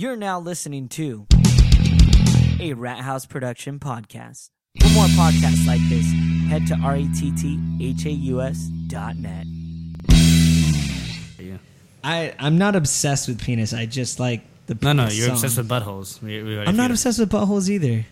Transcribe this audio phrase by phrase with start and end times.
[0.00, 1.26] You're now listening to
[2.58, 4.48] a Rat House production podcast.
[4.80, 6.06] For more podcasts like this,
[6.48, 8.56] head to retthaus
[8.88, 9.44] dot net.
[11.38, 11.58] Yeah.
[12.02, 13.74] I I'm not obsessed with penis.
[13.74, 15.34] I just like the No, no, penis you're song.
[15.36, 16.22] obsessed with buttholes.
[16.22, 18.06] We, we already I'm not figured- obsessed with buttholes either.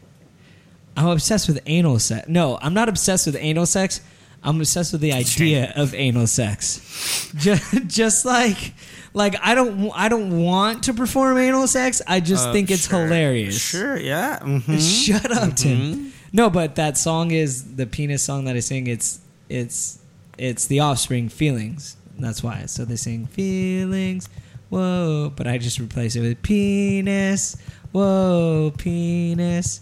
[0.95, 2.29] I'm obsessed with anal sex.
[2.29, 4.03] No, I'm not obsessed with anal sex.
[4.43, 7.31] I'm obsessed with the idea of anal sex.
[7.37, 8.73] Just, just like,
[9.15, 12.01] like I don't, I don't want to perform anal sex.
[12.07, 13.05] I just Uh, think it's sure.
[13.05, 13.61] hilarious.
[13.61, 14.39] Sure, yeah.
[14.41, 14.79] mhm.
[15.07, 15.79] Shut up, Tim.
[15.79, 16.09] Mm-hmm.
[16.33, 18.87] No, but that song is the penis song that I sing.
[18.87, 19.99] It's, it's,
[20.37, 21.97] it's the Offspring feelings.
[22.19, 22.67] That's why.
[22.67, 24.29] So they sing feelings.
[24.69, 27.57] Whoa, but I just replace it with penis.
[27.93, 29.81] Whoa, penis.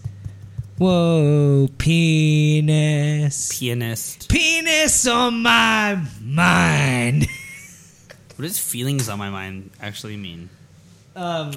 [0.78, 3.48] Whoa, penis.
[3.58, 4.28] Pianist.
[4.28, 7.26] penis on my mind.
[8.36, 10.50] What does feelings on my mind actually mean?
[11.14, 11.52] Um,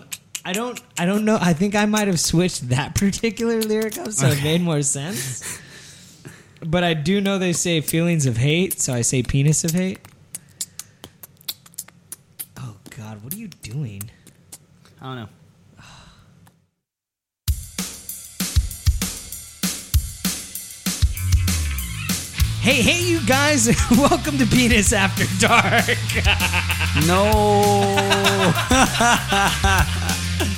[0.46, 0.82] I don't.
[0.98, 1.38] I don't know.
[1.42, 5.60] I think I might have switched that particular lyric up, so it made more sense.
[6.66, 10.00] But I do know they say feelings of hate, so I say penis of hate.
[12.58, 14.10] Oh God, what are you doing?
[15.02, 15.30] I don't know.
[22.62, 23.68] Hey, hey, you guys!
[23.92, 25.86] Welcome to Penis After Dark.
[27.06, 27.30] No.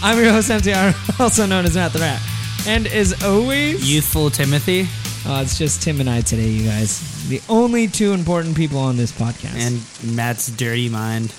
[0.02, 2.22] I'm your host MTR, also known as Matt the Rat,
[2.66, 4.88] and as always, Youthful Timothy
[5.26, 7.28] uh, it's just Tim and I today, you guys.
[7.30, 9.56] The only two important people on this podcast.
[9.56, 11.32] and Matt's dirty mind.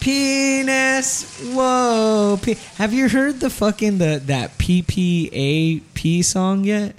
[0.00, 1.40] Penis.
[1.52, 2.38] Whoa.
[2.40, 6.94] Pe- Have you heard the fucking the that PPAP song yet?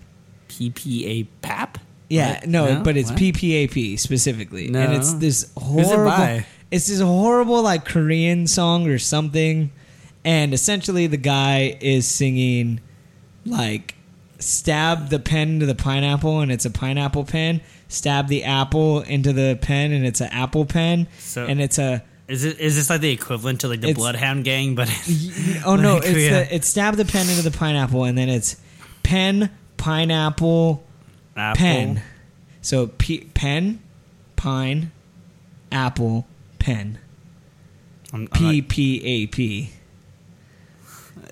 [0.50, 1.78] PPA pap?
[2.12, 2.48] Yeah, What?
[2.48, 3.20] no, but it's What?
[3.20, 4.92] PPAP specifically, and No.
[4.92, 6.12] it's this Who's it horrible.
[6.12, 6.46] by?
[6.70, 9.72] It's this horrible like Korean song or something,
[10.26, 12.80] and essentially the guy is singing
[13.46, 13.96] like
[14.40, 17.62] stab the pen into the pineapple and it's a pineapple pen.
[17.88, 22.04] Stab the apple into the pen and it's an apple pen, So- and it's a
[22.28, 24.76] Is it is this like the equivalent to like the It's- Bloodhound Gang?
[24.76, 24.90] But
[25.66, 25.96] Oh no!
[26.00, 26.30] Like, It's yeah.
[26.44, 28.56] the, it's stab the pen into the pineapple, and then it's
[29.04, 30.84] pen pineapple
[31.36, 31.58] Apple.
[31.60, 32.04] pen.
[32.62, 33.80] So p- pen,
[34.36, 34.92] pine,
[35.72, 36.28] apple,
[36.60, 37.00] pen.
[38.14, 39.70] I'm- I'm P P A P.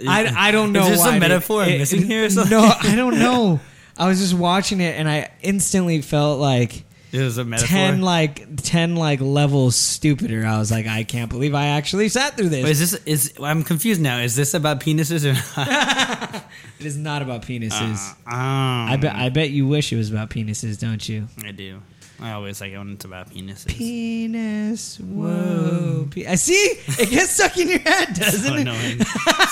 [0.07, 0.87] I I don't know.
[0.87, 2.51] Is there they- metaphor I'm it- missing here or something?
[2.57, 3.59] No, I don't know.
[3.97, 7.67] I was just watching it, and I instantly felt like It was a metaphor.
[7.67, 10.45] ten like ten like levels stupider.
[10.45, 12.63] I was like, I can't believe I actually sat through this.
[12.63, 14.19] Wait, is this is I'm confused now.
[14.19, 16.45] Is this about penises or not?
[16.79, 18.15] it is not about penises.
[18.27, 19.15] Ah, I bet.
[19.15, 21.27] I bet you wish it was about penises, don't you?
[21.43, 21.81] I do.
[22.21, 23.67] I always like it when it's about penises.
[23.67, 24.99] Penis.
[24.99, 26.07] Whoa.
[26.11, 26.53] Pe- I see.
[26.53, 28.59] It gets stuck in your head, doesn't so it?
[28.61, 28.99] annoying.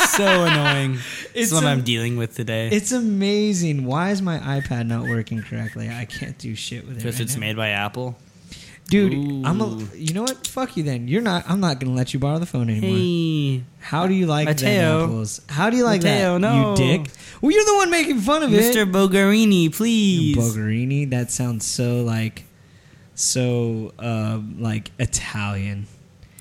[0.09, 0.97] so annoying.
[1.37, 2.67] It's It's what I'm dealing with today.
[2.69, 3.85] It's amazing.
[3.85, 5.87] Why is my iPad not working correctly?
[5.89, 6.97] I can't do shit with it.
[6.97, 7.39] Because right it's now.
[7.41, 8.17] made by Apple.
[8.89, 9.41] Dude, Ooh.
[9.43, 9.77] I'm a.
[9.95, 10.47] You know what?
[10.47, 10.83] Fuck you.
[10.83, 11.43] Then you're not.
[11.49, 12.89] I'm not gonna let you borrow the phone anymore.
[12.97, 14.99] Hey, How do you like Mateo.
[15.01, 15.41] them apples?
[15.49, 16.39] How do you like Mateo, that?
[16.39, 16.69] no.
[16.71, 17.11] You dick.
[17.41, 18.83] Well, you're the one making fun of Mr.
[18.83, 18.87] it.
[18.87, 18.91] Mr.
[18.91, 20.37] Bogarini, please.
[20.37, 21.09] Bogarini.
[21.09, 22.45] That sounds so like,
[23.13, 25.87] so uh, like Italian.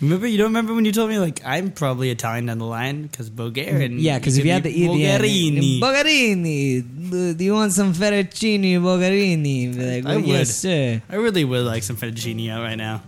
[0.00, 3.02] Remember, you don't remember when you told me like I'm probably Italian down the line
[3.02, 3.98] because Bulgarian.
[3.98, 5.80] Yeah, because if you had the E the end, Bulgarini.
[5.80, 9.74] Bogarini, do you want some fettuccine Bogarini?
[9.74, 10.48] Be Like, I well, yes, would.
[10.48, 11.02] sir.
[11.08, 13.02] I really would like some fettuccine out right now.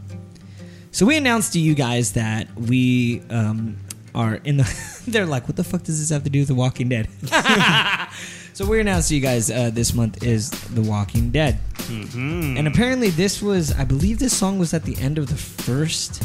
[0.90, 3.76] So we announced to you guys that we um,
[4.14, 5.02] are in the.
[5.06, 7.06] they're like, what the fuck does this have to do with The Walking Dead?
[8.54, 12.56] so we announced to you guys uh, this month is The Walking Dead, Mm-hmm.
[12.58, 16.22] and apparently this was, I believe, this song was at the end of the first.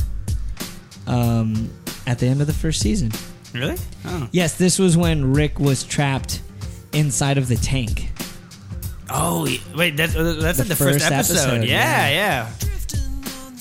[1.08, 1.70] Um,
[2.06, 3.12] at the end of the first season.
[3.54, 3.78] Really?
[4.06, 4.28] Oh.
[4.32, 6.42] Yes, this was when Rick was trapped
[6.92, 8.10] inside of the tank.
[9.10, 11.34] Oh, wait, that's uh, that's The at the first, first episode.
[11.36, 12.50] episode, yeah, yeah.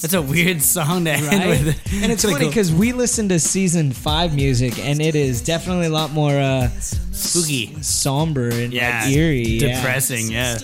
[0.00, 1.48] That's a weird song to end right?
[1.48, 1.92] with.
[2.02, 5.90] and it's funny because we listened to season five music, and it is definitely a
[5.90, 7.81] lot more uh, Spooky.
[7.82, 9.76] somber and yeah, like, eerie, yeah.
[9.76, 10.31] depressing.
[10.31, 10.58] Yeah.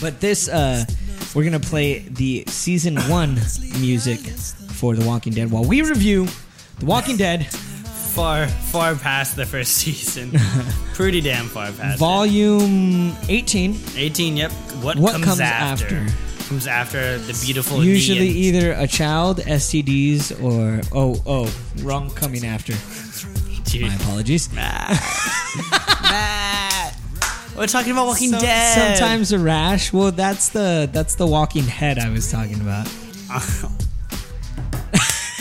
[0.00, 0.84] But this, uh,
[1.34, 3.38] we're gonna play the season one
[3.78, 4.20] music
[4.82, 6.26] for The Walking Dead while we review
[6.80, 10.32] The Walking Dead far, far past the first season.
[10.94, 12.00] Pretty damn far past.
[12.00, 13.74] volume eighteen.
[13.94, 13.96] it.
[13.96, 14.36] 18.
[14.38, 14.50] Yep.
[14.82, 15.84] What, What comes, comes after?
[15.98, 16.48] after?
[16.48, 17.84] Comes after the beautiful.
[17.84, 22.72] Usually either a child, STDs, or oh oh wrong coming after.
[23.70, 23.82] Dude.
[23.82, 24.52] My apologies.
[24.52, 24.90] Matt.
[26.02, 26.96] Matt.
[27.56, 28.98] We're talking about Walking Some- Dead.
[28.98, 29.92] Sometimes a rash.
[29.92, 32.88] Well, that's the that's the Walking Head I was talking about.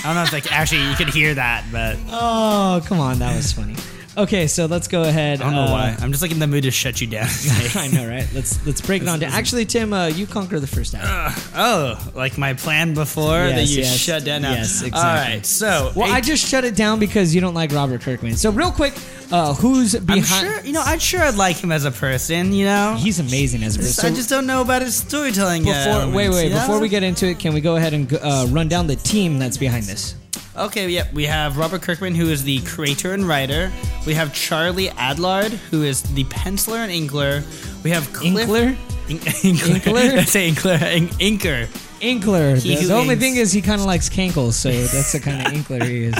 [0.04, 3.36] I don't know if like actually you could hear that, but Oh, come on, that
[3.36, 3.76] was funny.
[4.18, 5.42] Okay, so let's go ahead.
[5.42, 5.98] I don't know uh, why.
[6.00, 7.30] I'm just like in the mood to shut you down.
[7.76, 8.28] I know, right?
[8.34, 9.32] Let's let's break it on down.
[9.32, 11.54] Actually, Tim, uh, you conquer the first half.
[11.56, 13.98] oh, like my plan before that you yes.
[13.98, 14.42] shut down.
[14.42, 14.52] Now.
[14.52, 15.36] Yes, exactly.
[15.36, 18.36] right, so Well, eight- I just shut it down because you don't like Robert Kirkman.
[18.36, 18.94] So real quick,
[19.32, 20.26] uh, who's behind?
[20.26, 20.84] sure you know.
[20.86, 22.52] I'm sure I'd like him as a person.
[22.52, 24.12] You know, He's amazing as a person.
[24.12, 25.64] I just don't know about his storytelling.
[25.64, 28.46] before elements, wait wait before we get into it, can we go ahead and uh,
[28.50, 30.16] run down the team that's behind this?
[30.58, 31.14] Okay, yep.
[31.14, 33.72] We have Robert Kirkman, who is the creator and writer.
[34.06, 37.44] We have Charlie Adlard, who is the penciler and inkler.
[37.84, 38.76] We have Cliff Inkler,
[39.10, 39.80] Ink- Inkler.
[39.80, 40.80] Inkler?
[40.80, 40.82] Inkler.
[40.94, 41.91] Ink- Inker.
[42.02, 42.62] Inkler.
[42.62, 45.46] He The, the only thing is he kind of likes cankles, so that's the kind
[45.46, 46.16] of Inkler he is.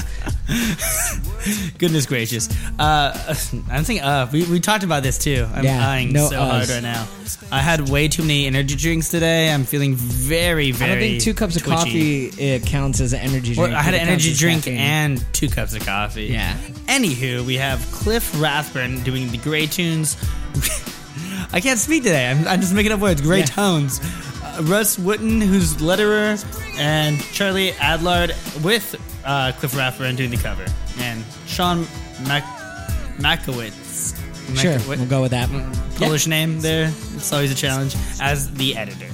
[1.78, 2.48] Goodness gracious.
[2.80, 3.14] Uh,
[3.70, 5.48] I'm thinking, uh, we, we talked about this too.
[5.54, 7.08] I'm Yeah, eyeing no so hard right now.
[7.52, 9.52] I had way too many energy drinks today.
[9.52, 10.90] I'm feeling very, I very.
[10.92, 13.80] don't think two cups of coffee it counts as an energy Well, drink.
[13.80, 14.80] I had an energy drink caffeine.
[14.80, 16.26] and two cups of coffee.
[16.26, 16.56] Yeah.
[16.86, 20.16] Anywho, we have Cliff Rathburn doing the Gray Tunes.
[21.54, 22.30] I can't speak today.
[22.30, 23.20] I'm, I'm just making up words.
[23.22, 23.46] Gray Yeah.
[23.46, 24.00] Tones.
[24.62, 26.44] Rus Wooton, who's letterer,
[26.78, 28.30] and Charlie Adlard
[28.64, 30.66] with uh, Cliff Rathburn doing the cover,
[31.00, 31.88] and Sean
[32.28, 32.44] Mac-
[33.18, 34.18] Makowitz.
[34.60, 35.50] Sure, Makowitz- we'll go with that.
[35.96, 36.88] Polish name there.
[37.16, 39.08] It's always a challenge as the editor.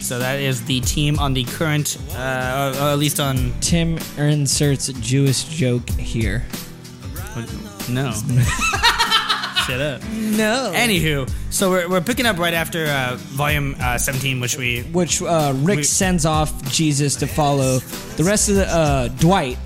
[0.00, 3.98] So that is the team on the current, uh, or, or at least on Tim
[4.18, 6.44] inserts Jewish joke here.
[7.88, 8.12] no.
[9.66, 10.02] Shut up.
[10.12, 10.72] No.
[10.74, 15.20] Anywho, so we're, we're picking up right after uh, volume uh, 17, which we which
[15.22, 17.78] uh, Rick We- sends off Jesus to follow
[18.16, 19.58] the rest of the uh, Dwight,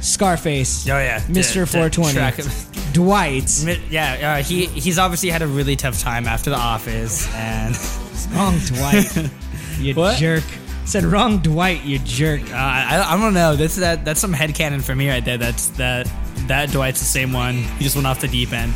[0.00, 3.64] Scarface, oh yeah, Mister the- the 420, track- Dwight.
[3.90, 7.74] Yeah, uh, he he's obviously had a really tough time after the office, and
[8.34, 9.30] Wrong Dwight,
[9.78, 10.18] you What?
[10.18, 10.44] jerk.
[10.86, 12.42] Said wrong Dwight, you jerk.
[12.50, 13.56] uh, I, I don't know.
[13.56, 15.38] That's that that's some headcanon for me right there.
[15.38, 16.10] That's that
[16.46, 17.54] that Dwight's the same one.
[17.54, 18.74] He just went off the deep end.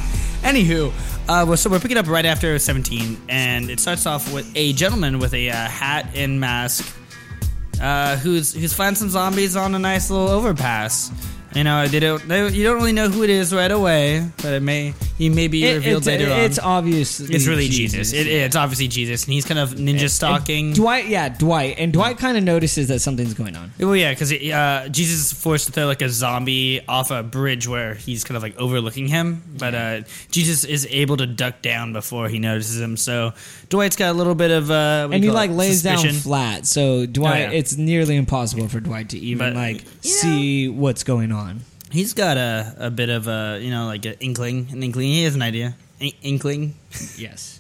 [0.48, 0.90] Anywho,
[1.28, 5.18] uh, so we're picking up right after 17, and it starts off with a gentleman
[5.18, 6.90] with a uh, hat and mask,
[7.82, 11.12] uh, who's who's find some zombies on a nice little overpass.
[11.54, 14.52] You know, they don't they, you don't really know who it is right away, but
[14.52, 16.40] it may he may be It- revealed later on.
[16.40, 17.20] it's obvious.
[17.20, 18.12] It's really Jesus.
[18.12, 20.74] It, it's obviously Jesus, and he's kind of ninja stalking.
[20.74, 23.72] Dwight, yeah, Dwight, and Dwight kind of notices that something's going on.
[23.80, 27.66] well, yeah, because uh, Jesus is forced to throw like a zombie off a bridge
[27.66, 31.92] where he's kind of like overlooking him, but uh, Jesus is able to duck down
[31.94, 32.96] before he notices him.
[32.98, 33.32] So
[33.70, 35.54] Dwight's got a little bit of uh, and he like it?
[35.54, 37.58] lays down flat, so Dwight, Oh, yeah.
[37.58, 41.37] it's nearly impossible for Dwight to even But, like you see what's going on.
[41.90, 45.08] He's got a, a bit of a you know like an inkling, an inkling.
[45.08, 46.74] He has an idea, In- inkling.
[47.16, 47.57] Yes,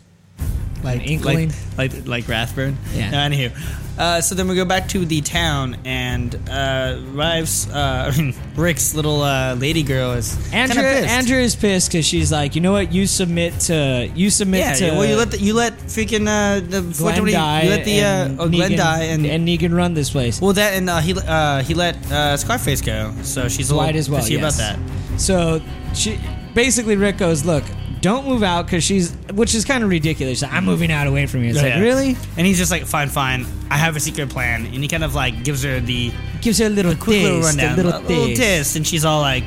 [0.82, 1.52] like inkling?
[1.76, 2.76] like like, like Rathburn.
[2.94, 3.10] Yeah.
[3.10, 3.52] No, anywho,
[3.98, 8.34] uh, so then we go back to the town, and uh, Rives, uh, I mean
[8.56, 11.00] Rick's little uh, lady girl is Andrea.
[11.02, 11.08] pissed.
[11.14, 12.92] Andrea is pissed because she's like, you know what?
[12.92, 16.60] You submit to you submit Yeah, to well, you let the, you let freaking uh,
[16.60, 17.62] the Glenn die.
[17.62, 20.40] you let the and uh, oh, Glenn die, and, and Negan run this place.
[20.40, 23.94] well that and uh, he uh, he let uh, Scarface go, so she's a Dwight
[23.94, 24.28] little as well.
[24.28, 24.38] yes.
[24.38, 25.20] about that.
[25.20, 25.60] So
[25.94, 26.18] she
[26.54, 27.64] basically Rick goes, look,
[28.00, 30.42] don't move out because she's, which is kind of ridiculous.
[30.42, 30.66] Like, I'm mm-hmm.
[30.70, 31.50] moving out away from you.
[31.50, 31.80] It's Oh, like yeah.
[31.80, 35.04] really And he's just like, fine, fine, I have a secret plan, and he kind
[35.04, 38.02] of like gives her the gives her a little quick little taste, rundown, a little,
[38.08, 38.40] taste.
[38.40, 39.44] taste, and she's all like,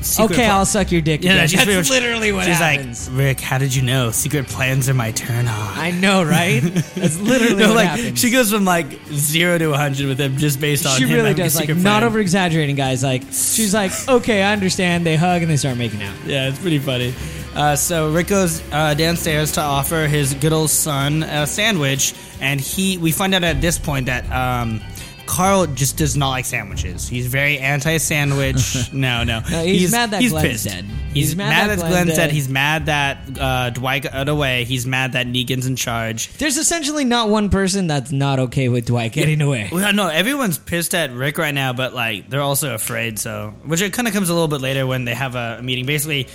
[0.00, 1.22] secret Okay, pla- I'll suck your dick.
[1.22, 1.48] Yeah, again.
[1.48, 3.08] she's That's pretty much- literally what she's happens.
[3.08, 4.10] like, Rick, how did you know?
[4.10, 5.78] Secret plans are my turn on.
[5.78, 6.60] I know, right?
[6.60, 8.18] That's literally No, what like happens.
[8.20, 11.28] she goes from like zero to hundred with him just based on She him really
[11.28, 11.54] having a does.
[11.56, 12.04] Like, secret not plan.
[12.04, 13.02] over exaggerating, guys.
[13.02, 15.06] Like, she's like, okay, I understand.
[15.06, 16.14] They hug and they start making out.
[16.26, 17.14] Yeah, it's pretty funny.
[17.54, 22.60] Uh, so Rick goes uh, downstairs to offer his good old son a sandwich, and
[22.60, 24.80] he we find out at this point that um,
[25.26, 27.08] Carl just does not like sandwiches.
[27.08, 28.92] He's very anti-sandwich.
[28.92, 30.64] no, no, No, he's mad that he's Glenn's pissed.
[30.66, 30.84] dead.
[31.14, 32.16] He's, He's mad, mad that that dead.
[32.16, 32.30] dead.
[32.32, 34.64] He's mad that uh, Dwight got away.
[34.64, 36.32] He's mad that Negan's in charge.
[36.38, 39.68] There's essentially not one person that's not okay with Dwight getting away.
[39.70, 43.20] Well, no, everyone's pissed at Rick right now, but like they're also afraid.
[43.20, 45.86] So, which it kind of comes a little bit later when they have a meeting.
[45.86, 46.26] Basically,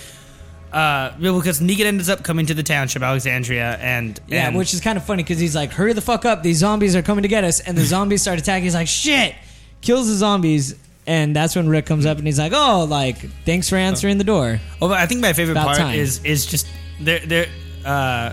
[0.72, 4.80] uh, because Negan ends up coming to the township, Alexandria, and Yeah, and- which is
[4.80, 6.42] kind of funny because he's like, hurry the fuck up.
[6.42, 7.60] These zombies are coming to get us.
[7.60, 8.64] And the zombies start attacking.
[8.64, 9.34] He's like, shit.
[9.80, 10.74] Kills the zombies.
[11.06, 14.24] And that's when Rick comes up and he's like, oh, like, thanks for answering the
[14.24, 14.60] door.
[14.80, 15.94] Oh, but I think my favorite About part time.
[15.98, 16.66] is is just
[17.00, 17.18] there.
[17.20, 17.46] There,
[17.84, 18.32] uh,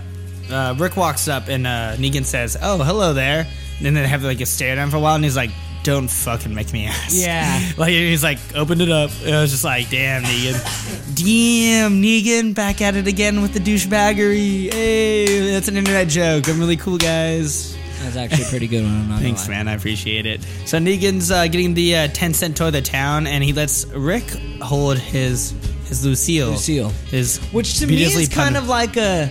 [0.50, 3.46] uh, Rick walks up and uh, Negan says, "Oh, hello there."
[3.78, 5.50] And then they have like a stare down for a while, and he's like,
[5.82, 7.60] "Don't fucking make me ask." Yeah.
[7.76, 9.10] like he's like, opened it up.
[9.24, 13.60] And I was just like, "Damn, Negan, damn Negan, back at it again with the
[13.60, 16.48] douchebaggery." Hey, that's an internet joke.
[16.48, 17.76] I'm really cool, guys.
[18.02, 18.92] That's actually a pretty good one.
[18.92, 19.66] I'm not Thanks, man.
[19.66, 20.42] I appreciate it.
[20.66, 23.86] So Negan's uh, getting the uh, 10 cent toy of the town, and he lets
[23.86, 24.24] Rick
[24.62, 25.52] hold his
[25.90, 26.50] is Lucille.
[26.50, 26.92] Lucille.
[27.12, 29.30] is Which to me is kind of like a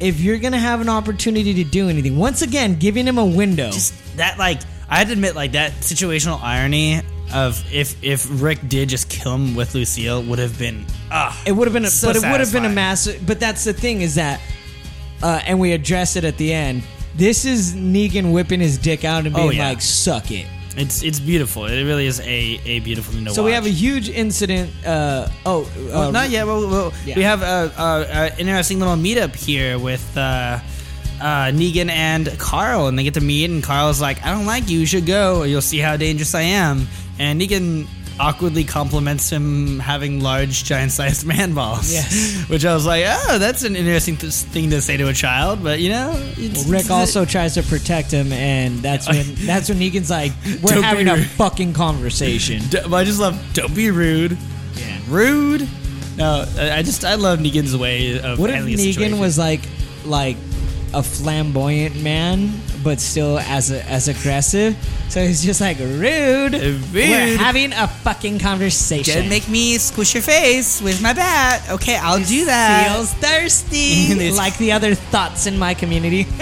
[0.00, 2.18] if you're gonna have an opportunity to do anything.
[2.18, 3.70] Once again, giving him a window.
[3.70, 7.00] just that like I had to admit like that situational irony
[7.32, 11.52] of if if Rick did just kill him with Lucille would have been ah it
[11.52, 12.74] would have been, a, so but it would have been a satisfying.
[12.74, 13.26] massive.
[13.26, 14.40] But that's the thing is that,
[15.22, 16.82] uh, and we address it at the end.
[17.16, 19.68] This is Negan whipping his dick out and being Oh, yeah.
[19.68, 21.66] like, "Suck it." It's it's beautiful.
[21.66, 23.46] It really is a a beautiful thing to So watch.
[23.50, 24.70] we have a huge incident.
[24.84, 26.46] Uh, oh, Well, uh, not yet.
[26.46, 27.14] Well, well, yeah.
[27.16, 30.58] We have a, a, a interesting little meetup here with uh,
[31.20, 33.50] uh, Negan and Carl, and they get to meet.
[33.50, 34.80] And Carl's like, "I don't like you.
[34.80, 35.42] You should go.
[35.44, 36.86] You'll see how dangerous I am."
[37.18, 37.86] And Negan
[38.20, 41.92] awkwardly compliments him having large, giant-sized man balls.
[41.92, 42.44] Yes.
[42.48, 45.62] which I was like, "Oh, that's an interesting th- thing to say to a child."
[45.62, 49.78] But you know, Well, Rick also tries to protect him, and that's when that's when
[49.78, 53.40] Negan's like, "We're having a fucking conversation." But I just love.
[53.52, 54.36] Don't be rude.
[54.74, 54.98] Yeah.
[55.08, 55.68] Rude.
[56.16, 59.18] No, I I just I love Negan's way of What if Negan situation.
[59.18, 59.60] was like,
[60.04, 60.36] like
[60.94, 62.50] a flamboyant man,
[62.82, 64.76] but still as a, as aggressive?
[65.08, 66.54] So he's just like rude.
[66.54, 66.92] rude.
[66.92, 69.14] We're having a fucking conversation.
[69.20, 71.62] Don't make me squish your face with my bat.
[71.70, 72.92] Okay, I'll do that.
[72.94, 76.26] Feels thirsty, like the other thoughts in my community.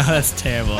[0.00, 0.78] Oh, that's terrible.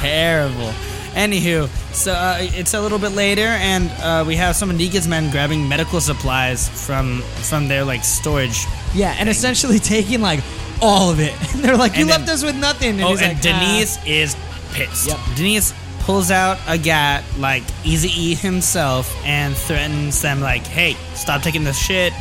[0.00, 0.72] terrible.
[1.12, 5.06] Anywho, so uh, it's a little bit later, and uh, we have some of Negan's
[5.06, 8.64] men grabbing medical supplies from from their like storage.
[8.94, 10.40] yeah, and essentially taking like
[10.82, 11.32] all of it.
[11.54, 13.42] And they're like, "You And then- left us with nothing." And oh, he's and like,
[13.42, 14.36] Denise is
[14.72, 15.08] pissed.
[15.08, 15.18] Yep.
[15.36, 21.42] Denise pulls out a gat like Easy E himself and threatens them like, "Hey, stop
[21.42, 22.12] taking this shit."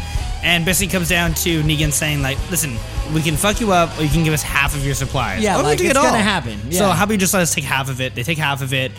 [0.43, 2.75] And basically comes down to Negan saying like, "Listen,
[3.13, 5.55] we can fuck you up, or you can give us half of your supplies." Yeah,
[5.55, 6.03] Or we like, take it's it all.
[6.09, 6.93] gonna happen, So yeah.
[6.93, 8.13] how about you just let us take half of it?
[8.15, 8.91] They take half of it.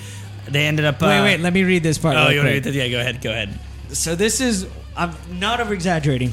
[0.49, 1.01] They ended up.
[1.01, 2.17] Wait, uh, wait, let me read this part.
[2.17, 2.75] Oh, you want to read that?
[2.75, 3.21] Yeah, go ahead.
[3.23, 3.59] Go ahead.
[3.93, 6.33] So this is I'm not over exaggerating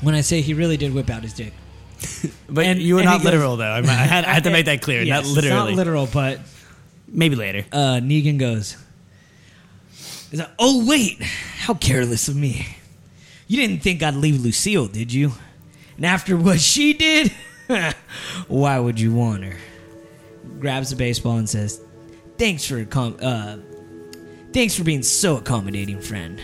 [0.00, 1.52] when I say he really did whip out his dick.
[2.48, 3.64] But And- you were not goes- literal though.
[3.64, 5.02] I, I had, I had to make that clear.
[5.04, 5.70] Yes, not it's literally.
[5.72, 6.40] Not literal, but
[7.06, 7.64] Maybe later.
[7.72, 8.76] uh, Negan goes.
[10.30, 12.66] He's like, oh wait, how careless of me.
[13.46, 15.32] You didn't think I'd leave Lucille, did you?
[15.96, 17.32] And after what she did,
[18.48, 19.56] why would you want her?
[20.60, 21.80] Grabs the baseball and says,
[22.36, 23.56] "Thanks for com- uh,
[24.52, 26.40] thanks for being so accommodating, friend.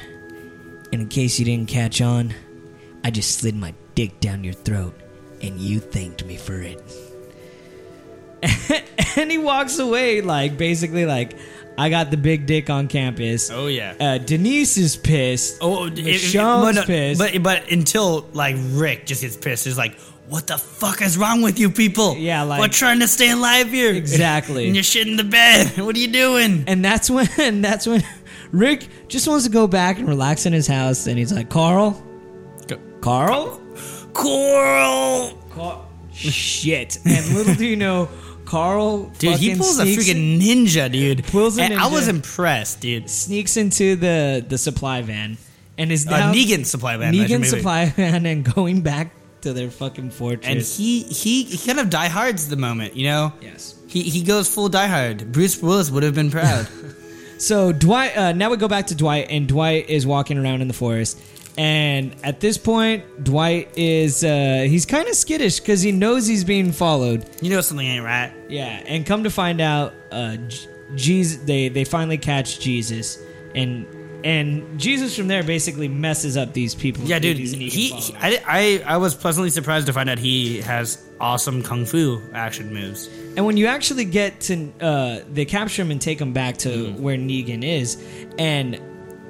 [0.92, 2.32] And in case you didn't catch on,
[3.04, 4.94] I just slid my dick down your throat,
[5.46, 6.80] and you thanked me for it."
[9.16, 11.32] and he walks away like basically like
[11.78, 13.50] I got the big dick on campus.
[13.50, 13.94] Oh yeah.
[13.98, 15.58] Uh, Denise is pissed.
[15.60, 17.18] Oh, if- if- but, pissed.
[17.18, 19.98] but but until like Rick just gets pissed, he's like,
[20.28, 22.16] "What the fuck is wrong with you people?
[22.16, 23.92] Yeah, like- we're trying to stay alive here.
[23.92, 24.66] Exactly.
[24.68, 25.76] and you're shitting the bed.
[25.84, 26.64] What are you doing?
[26.66, 28.04] and that's when that's when
[28.52, 32.00] Rick just wants to go back and relax in his house, and he's like, "Carl,
[32.68, 33.60] Go- Carl,
[34.14, 38.08] Coral, Carl, shit." And little do you know,
[38.44, 41.24] Carl, dude, he pulls a freaking ninja, dude.
[41.26, 43.10] Pulls a and I was impressed, dude.
[43.10, 45.36] sneaks into the the supply van,
[45.78, 47.12] and is Uh, Negan supply van.
[47.14, 49.10] Negan supply van, and going back
[49.42, 50.46] to their fucking fortress.
[50.46, 53.32] and he he he kind of diehards the moment, you know.
[53.42, 53.74] yes.
[53.88, 55.30] He he goes full diehard.
[55.32, 56.66] Bruce Willis would have been proud.
[57.36, 60.68] So Dwight, uh, now we go back to Dwight, and Dwight is walking around in
[60.68, 61.20] the forest.
[61.56, 66.42] And at this point, Dwight is uh, he's kind of skittish because he knows he's
[66.44, 67.24] being followed.
[67.40, 68.32] you know something ain't right.
[68.48, 70.36] Yeah, and come to find out, uh,
[70.96, 73.18] Jesus they they finally catch Jesus,
[73.54, 73.86] and
[74.24, 77.04] and Jesus from there basically messes up these people.
[77.04, 77.36] Yeah, dude.
[77.36, 81.84] he, he I, I I was pleasantly surprised to find out he has awesome kung
[81.86, 83.08] fu action moves.
[83.36, 86.68] And when you actually get to, uh, they capture him and take him back to
[86.68, 87.02] Mm-hmm.
[87.02, 88.02] where Negan is,
[88.38, 88.80] and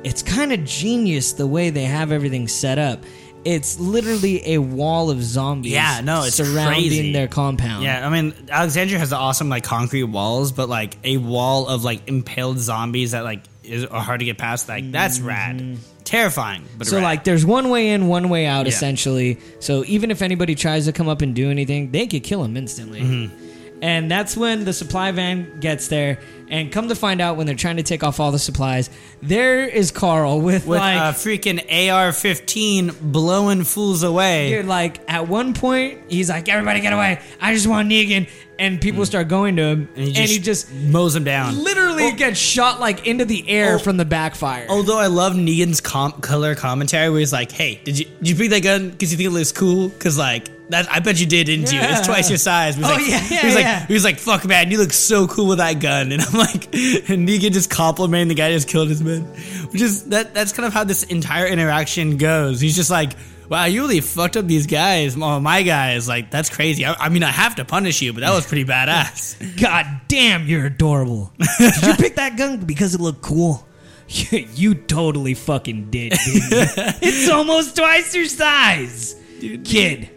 [0.04, 3.02] it's kind of genius the way they have everything set up.
[3.44, 5.72] It's literally a wall of zombies.
[5.72, 7.12] Yeah, no, it's surrounding crazy.
[7.12, 7.84] their compound.
[7.84, 11.84] Yeah, I mean Alexandria has the awesome like concrete walls, but like a wall of
[11.84, 14.66] like impaled zombies that like is are hard to get past.
[14.68, 16.62] Like that's rad, terrifying.
[16.78, 16.90] But Mm-hmm.
[16.90, 17.02] So rad.
[17.04, 18.72] like, there's one way in, one way out, Yeah.
[18.72, 19.38] essentially.
[19.60, 22.56] So even if anybody tries to come up and do anything, they could kill him
[22.56, 23.00] instantly.
[23.02, 23.43] Mm-hmm.
[23.84, 26.18] And that's when the supply van gets there.
[26.48, 28.88] And come to find out, when they're trying to take off all the supplies,
[29.20, 34.50] there is Carl with, with like a freaking AR-15 blowing fools away.
[34.50, 37.20] Dude, like at one point, he's like, "Everybody get away!
[37.40, 40.06] I just want Negan," and people start going to him, Mm.
[40.06, 41.62] and he just, just mows them down.
[41.62, 43.78] literally gets shot like into the air Oh.
[43.78, 44.66] from the backfire.
[44.68, 48.34] Although I love Negan's com- color commentary, where he's like, "Hey, did you did you
[48.36, 49.88] pick that gun because you think it looks cool?
[49.88, 51.78] Because like That I bet you did, didn't you?
[51.82, 52.74] It's twice your size.
[52.76, 53.86] He was Oh, like, yeah, he yeah, was like, yeah.
[53.86, 56.64] he was like, "Fuck, man, you look so cool with that gun." And I'm like,
[56.74, 59.24] and Negan just complimenting the guy who just killed his man,
[59.72, 60.32] which is that.
[60.34, 62.60] That's kind of how this entire interaction goes.
[62.62, 63.12] He's just like,
[63.50, 66.08] "Wow, you really fucked up these guys, oh, my guys.
[66.08, 66.86] Like, that's crazy.
[66.86, 70.46] I, I mean, I have to punish you, but that was pretty badass." God damn,
[70.46, 71.30] you're adorable.
[71.58, 73.66] Did you pick that gun because it looked cool?
[74.08, 79.16] you totally fucking did, it's almost twice your size.
[79.40, 79.64] Dude.
[79.64, 80.10] kid,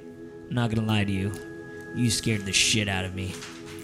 [0.50, 1.32] not gonna lie to you.
[1.96, 3.34] You scared the shit out of me.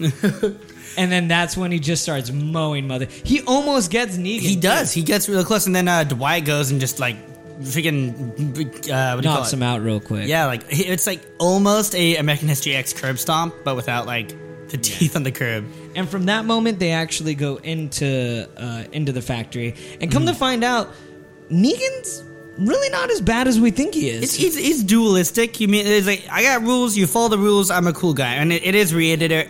[0.96, 3.06] and then that's when he just starts mowing mother.
[3.06, 4.40] He almost gets Negan.
[4.40, 4.92] He does.
[4.92, 7.16] He gets real close, and then uh, Dwight goes and just like
[7.60, 8.10] freaking
[8.90, 10.28] uh, what do you call Knocks him out real quick.
[10.28, 14.34] Yeah, like it's like almost a American History X curb stomp, but without like
[14.68, 15.64] the teeth on the curb.
[15.94, 20.32] And from that moment, they actually go into uh, into the factory, and come Mm-hmm.
[20.32, 20.92] to find out,
[21.50, 22.24] Negan's
[22.58, 24.22] really not as bad as we think he is.
[24.22, 25.60] It's, it's, it's dualistic.
[25.60, 27.70] You mean it's like I got rules, you follow the rules.
[27.70, 29.48] I'm a cool guy, and it, it is uh, reiterated.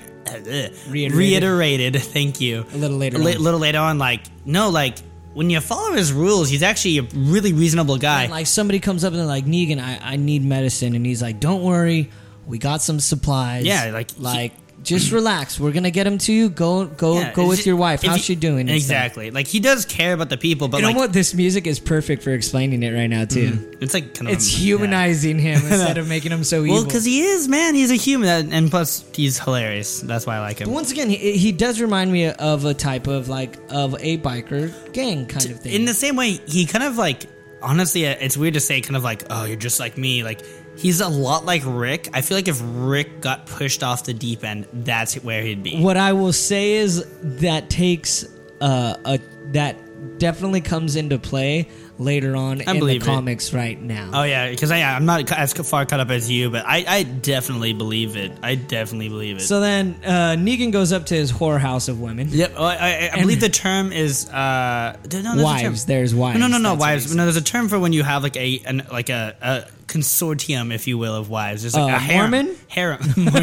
[0.89, 1.13] Reiterated.
[1.15, 1.97] Reiterated.
[2.03, 2.65] Thank you.
[2.73, 4.99] A little later A li- little later on, like no, like
[5.35, 8.23] when you follow his rules, he's actually a really reasonable guy.
[8.25, 11.21] And, like somebody comes up and they're like, Negan, I, I need medicine, and he's
[11.23, 12.11] like, Don't worry,
[12.47, 13.65] we got some supplies.
[13.65, 14.53] Yeah, like, he- like
[14.85, 15.59] just relax.
[15.59, 16.49] We're gonna get him to you.
[16.51, 18.03] Go go Yeah, go with you- your wife.
[18.03, 18.69] How's you- she doing?
[18.69, 19.31] Exactly.
[19.33, 21.13] Like he does care about the people, but You know what?
[21.13, 23.75] This music is perfect for explaining it right now too.
[23.81, 24.65] it's like kind of It's yeah.
[24.67, 26.77] humanizing him instead of making him so evil.
[26.77, 27.75] Well, because he is, man.
[27.75, 30.01] He's a human, and plus he's hilarious.
[30.01, 30.71] That's why I like him.
[30.71, 34.71] Once again, he, he does remind me of a type of like of a biker
[34.93, 35.73] gang kind of thing.
[35.73, 37.27] In the same way, he kind of like
[37.63, 40.23] honestly, uh, it's weird to say, kind of like, oh, you're just like me.
[40.23, 40.43] Like
[40.77, 42.09] he's a lot like Rick.
[42.13, 45.81] I feel like if Rick got pushed off the deep end, that's where he'd be.
[45.81, 48.25] what I will say is that takes
[48.61, 49.19] uh, a
[49.53, 49.77] that
[50.19, 53.03] definitely comes into play later on in the it.
[53.03, 54.11] comics right now.
[54.13, 57.73] Oh yeah, because I'm not as far cut up as you, but I, I definitely
[57.73, 58.33] believe it.
[58.43, 59.41] I definitely believe it.
[59.41, 62.29] So then uh, Negan goes up to his whorehouse of women.
[62.31, 65.43] Yep, oh, I, I, I believe the term is uh, no, there's.
[65.43, 66.39] Wives, there's wives.
[66.39, 67.15] No, no, no, That's wives.
[67.15, 70.75] No, there's a term for when you have like a an, like a, a consortium,
[70.75, 71.63] if you will, of wives.
[71.63, 72.31] There's like Uh, a harem.
[72.31, 72.57] Mormon?
[72.69, 73.01] Harem.
[73.17, 73.43] Mormon.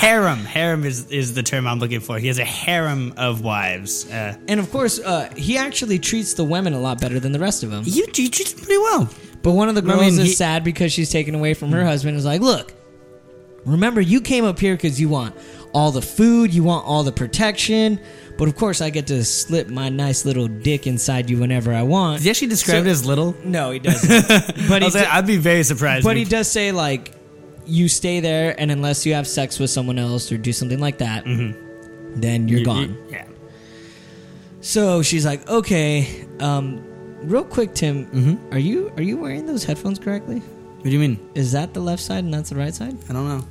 [0.00, 0.40] Harem.
[0.44, 2.18] Harem is, is the term I'm looking for.
[2.18, 4.08] He has a harem of wives.
[4.10, 7.38] Uh, And of course, uh, he actually treats the women a lot better than the
[7.38, 7.82] rest of them.
[7.86, 9.08] you, you treat him pretty well.
[9.42, 11.82] But one of the girls mean, is he- sad because she's taken away from her
[11.84, 12.16] husband.
[12.18, 12.74] Is like, look,
[13.64, 15.34] remember you came up here because you want
[15.72, 17.98] all the food, you want all the protection,
[18.36, 21.82] but of course I get to slip my nice little dick inside you whenever I
[21.84, 22.18] want.
[22.18, 23.34] Is he actually described So- as little?
[23.44, 24.28] No, he doesn't.
[24.68, 26.04] but I he, was like, d- I'd be very surprised.
[26.04, 27.12] but he does say like,
[27.66, 30.98] you stay there, and unless you have sex with someone else or do something like
[30.98, 32.88] that, then you're you- gone.
[32.90, 33.24] you- yeah.
[34.60, 36.26] So she's like, okay.
[36.40, 36.82] Um,
[37.22, 38.52] real quick, Tim, Mm-hmm.
[38.54, 40.38] are you are you wearing those headphones correctly?
[40.40, 41.18] What do you mean?
[41.34, 42.96] Is that the left side and that's the right side?
[43.08, 43.44] I don't know.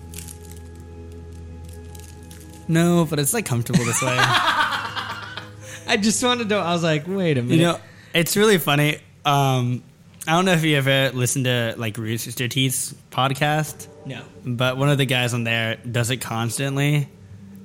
[2.68, 4.16] No, but it's like comfortable this way.
[4.18, 6.56] I just wanted to.
[6.56, 7.56] I was like, wait a minute.
[7.58, 7.80] You know,
[8.14, 8.98] it's really funny.
[9.24, 9.84] Um,
[10.28, 14.24] I don't know if you ever listened to like Rooster Teeth's podcast, no.
[14.46, 17.08] but one of the guys on there does it constantly,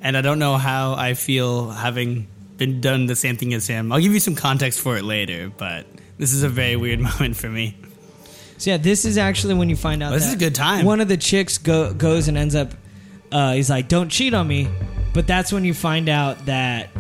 [0.03, 3.91] and I don't know how I feel having been done the same thing as him.
[3.93, 5.87] I'll give you some context for it later, but
[6.19, 7.77] this is a very weird moment for me.
[8.59, 10.13] So yeah, this is actually when you find out.
[10.13, 10.85] This is a good time.
[10.85, 12.73] One of the chicks go, goes and ends up.
[13.33, 14.69] Uh, he's like, "Don't cheat on me,"
[15.15, 16.91] but that's when you find out that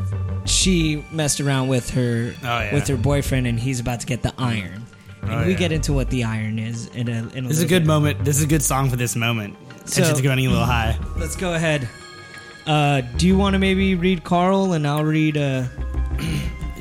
[0.46, 2.72] she messed around with her Oh, yeah.
[2.72, 4.86] with her boyfriend, and he's about to get the iron.
[5.30, 5.58] And Oh, we yeah.
[5.58, 7.28] get into what the iron is in a.
[7.34, 7.86] In a This is a good bit.
[7.86, 8.24] moment.
[8.24, 9.56] This is a good song for this moment.
[9.86, 10.98] Tension's So- running a little high.
[11.16, 11.88] Let's go ahead.
[12.66, 15.36] Uh, do you want to maybe read Carl and I'll read?
[15.36, 15.62] Uh,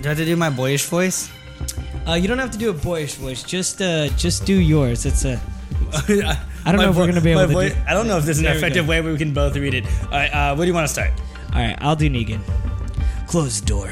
[0.02, 1.30] Do I have to do my boyish voice?
[2.08, 3.44] uh, you don't have to do a boyish voice.
[3.44, 5.06] Just uh, just do yours.
[5.06, 5.40] It's a.
[6.66, 8.38] I don't know if we're gonna be able to do- I don't know if this
[8.38, 9.86] is an There effective way where we can both read it.
[10.04, 11.12] All right, uh, where do you want to start?
[11.54, 12.42] All right, I'll do Negan.
[13.28, 13.92] Close the door.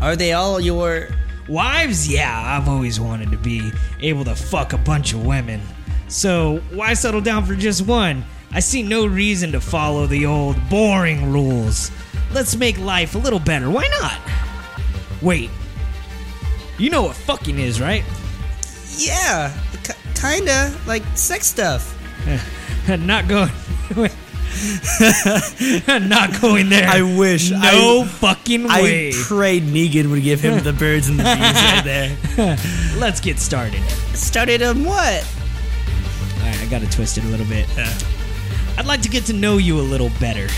[0.00, 1.08] Are they all your?
[1.48, 2.08] Wives?
[2.08, 5.60] Yeah, I've always wanted to be able to fuck a bunch of women.
[6.08, 8.24] So why settle down for just one?
[8.52, 11.90] I see no reason to follow the old boring rules.
[12.32, 13.70] Let's make life a little better.
[13.70, 14.20] Why not?
[15.22, 15.50] Wait.
[16.78, 18.04] You know what fucking is, right?
[18.96, 21.98] Yeah, k- kinda like sex stuff.
[22.88, 23.50] not going.
[26.08, 26.88] not going there.
[26.88, 27.50] I wish.
[27.50, 29.12] No I- fucking I way.
[29.12, 31.82] prayed Negan would give him the birds and the bees right
[32.36, 32.56] there.
[32.98, 33.82] Let's get started.
[34.14, 35.26] Started on what?
[36.38, 37.66] Alright, I gotta twist it a little bit.
[38.78, 40.48] I'd like to get to know you a little better.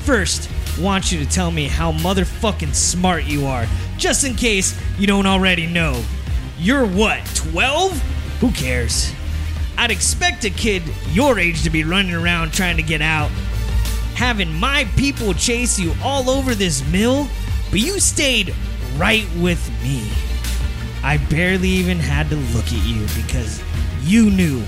[0.00, 3.66] First, want you to tell me how motherfucking smart you are,
[3.98, 6.02] just in case you don't already know.
[6.58, 7.92] You're what, 12?
[8.40, 9.12] Who cares?
[9.78, 13.30] I'd expect a kid your age to be running around trying to get out,
[14.16, 17.28] having my people chase you all over this mill,
[17.70, 18.52] but you stayed
[18.96, 20.10] right with me.
[21.04, 23.62] I barely even had to look at you because
[24.02, 24.64] you knew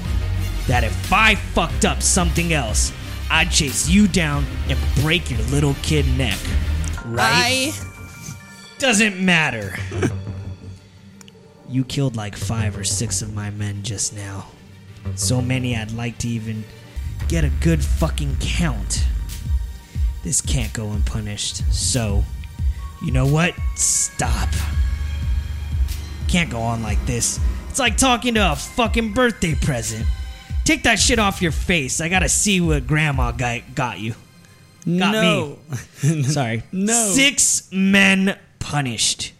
[0.69, 2.93] that if I fucked up something else,
[3.33, 6.39] I'd chase you down and break your little kid neck.
[7.05, 7.73] Right?
[8.79, 9.77] Doesn't matter.
[11.69, 14.47] you killed like five or six of my men just now.
[15.15, 16.65] So many I'd like to even
[17.29, 19.05] get a good fucking count.
[20.23, 21.63] This can't go unpunished.
[21.73, 22.25] So,
[23.03, 23.55] you know what?
[23.77, 24.49] Stop.
[26.29, 27.41] Can't go on like this.
[27.69, 30.07] It's like talking to a fucking birthday present.
[30.65, 32.01] Take that shit off your face.
[32.01, 34.15] I gotta see what grandma got, got you.
[34.85, 35.59] Got no.
[36.03, 36.23] me.
[36.25, 36.63] Sorry.
[36.73, 37.11] No.
[37.13, 39.33] Six men punished.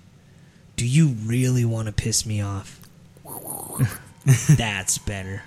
[0.77, 2.81] Do you really want to piss me off?
[4.57, 5.43] That's better.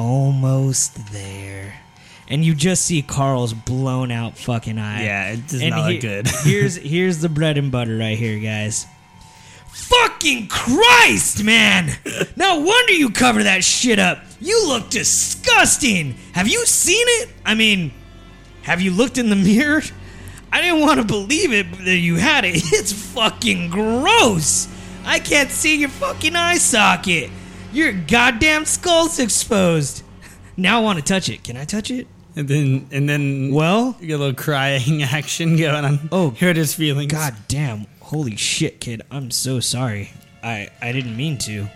[0.00, 1.74] Almost there.
[2.26, 5.04] And you just see Carl's blown out fucking eye.
[5.04, 6.26] Yeah, it does And not he- look good.
[6.44, 8.86] here's here's the bread and butter right here, guys.
[9.72, 11.90] Fucking Christ, man!
[12.36, 14.18] No wonder you cover that shit up.
[14.40, 16.14] You look disgusting.
[16.32, 17.28] Have you seen it?
[17.44, 17.92] I mean,
[18.62, 19.82] have you looked in the mirror?
[20.50, 22.54] I didn't want to believe it that you had it.
[22.72, 24.68] It's fucking gross.
[25.04, 27.30] I can't see your fucking eye socket.
[27.72, 30.02] Your goddamn skull's exposed.
[30.56, 31.44] Now I want to touch it.
[31.44, 32.06] Can I touch it?
[32.36, 36.08] and then and then Well, you get a little crying action going on.
[36.12, 37.12] Oh, hurt his feelings.
[37.12, 37.86] God damn.
[38.00, 39.02] Holy shit, kid.
[39.10, 40.10] I'm so sorry.
[40.42, 41.68] I I didn't mean to.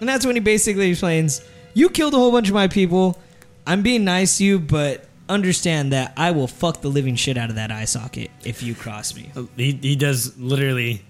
[0.00, 1.40] And that's when he basically explains,
[1.74, 3.18] "You killed a whole bunch of my people.
[3.66, 7.48] I'm being nice to you, but understand that I will fuck the living shit out
[7.50, 11.02] of that eye socket if you cross me." Oh, he he does literally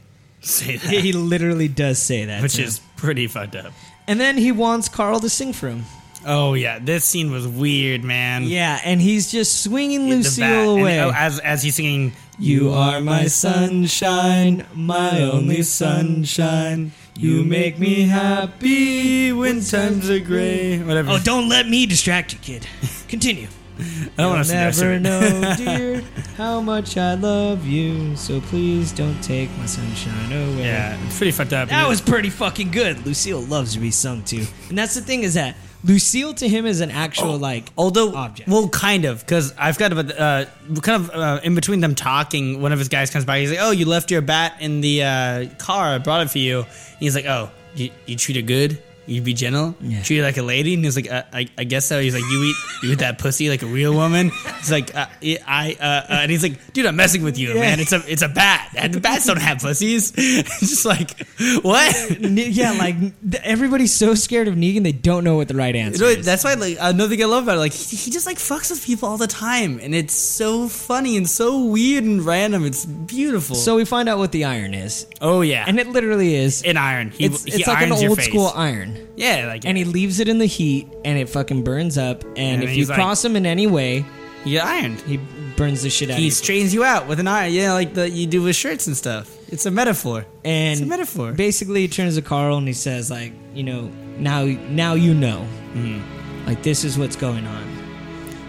[0.46, 2.68] say that, he literally does say that, which to him.
[2.68, 3.72] is pretty fucked up.
[4.08, 5.84] And then he wants Carl to sing for him.
[6.28, 8.44] Oh yeah, this scene was weird, man.
[8.44, 11.00] Yeah, and he's just swinging The Lucille bat- and, away.
[11.00, 16.92] oh, as as he's singing, You are my sunshine, my only sunshine.
[17.18, 20.78] You make me happy when times are gray.
[20.82, 21.12] Whatever.
[21.12, 22.66] Oh, don't let me distract you, kid.
[23.08, 23.48] Continue.
[23.78, 26.02] I don't want to never know, dear,
[26.36, 28.16] how much I love you.
[28.16, 30.64] So please don't take my sunshine away.
[30.64, 31.68] Yeah, it's pretty fucked up.
[31.68, 33.04] That was pretty fucking good.
[33.06, 34.44] Lucille loves to be sung to.
[34.68, 38.48] And that's the thing is that Lucille to him is an actual, like, Although, object.
[38.48, 40.46] well, kind of, because I've got about uh,
[40.80, 42.60] kind of uh, in between them talking.
[42.60, 43.40] One of his guys comes by.
[43.40, 45.94] He's like, "Oh, you left your bat in the uh, car.
[45.94, 48.82] I brought it for you." And he's like, "Oh, you, you treat it good.
[49.06, 49.74] You be gentle.
[49.80, 50.02] Yeah.
[50.02, 52.24] Treat her like a lady." And he's like, uh, I, "I guess so." He's like,
[52.30, 55.84] "You eat you eat that pussy like a real woman." He's like, uh, "I," uh,
[55.84, 57.80] uh, and he's like, "Dude, I'm messing with you, man.
[57.80, 58.70] It's a it's a bat.
[58.76, 61.26] And the bats don't have pussies." it's just like,
[61.62, 62.20] what?
[62.20, 62.96] Yeah, like,
[63.42, 66.26] everybody's so scared of Negan, they don't know what the right answer You know, is.
[66.26, 68.70] that's why like another thing I love about it, like he, he just like fucks
[68.70, 72.64] with people all the time, and it's so funny and so weird and random.
[72.64, 73.56] It's beautiful.
[73.56, 75.06] So we find out what the iron is.
[75.20, 76.62] oh yeah, And it literally is.
[76.62, 78.26] an iron, he, it's he it's like an old face.
[78.26, 78.95] school iron.
[79.16, 82.24] Yeah, like And he leaves it in the heat and it fucking burns up.
[82.24, 84.04] And, And if you he's like- cross him in any way,
[84.44, 85.00] you get ironed.
[85.02, 85.18] he
[85.56, 86.30] burns the shit out He of you.
[86.30, 87.52] straightens you out with an iron.
[87.52, 89.32] Yeah, like the you do with shirts and stuff.
[89.48, 90.24] It's a metaphor.
[90.44, 91.32] And It's a metaphor.
[91.32, 95.46] Basically, he turns to Carl and he says, like, you know, now now you know.
[95.74, 96.46] Mm-hmm.
[96.46, 97.64] Like, this is what's going on.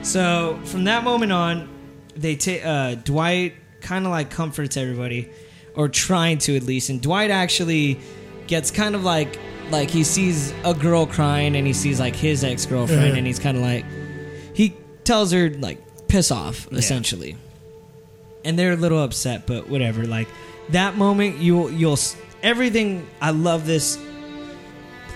[0.03, 1.67] So from that moment on,
[2.15, 5.29] they take uh, Dwight kind of like comforts everybody,
[5.75, 6.89] or trying to at least.
[6.89, 7.99] And Dwight actually
[8.47, 9.39] gets kind of like
[9.71, 13.39] like he sees a girl crying and he sees like his ex girlfriend and he's
[13.39, 13.85] kind of like
[14.53, 17.35] he tells her like piss off essentially,
[18.43, 20.05] and they're a little upset, but whatever.
[20.05, 20.27] Like
[20.69, 21.97] that moment, you'll you'll
[22.43, 23.07] everything.
[23.21, 23.97] I love this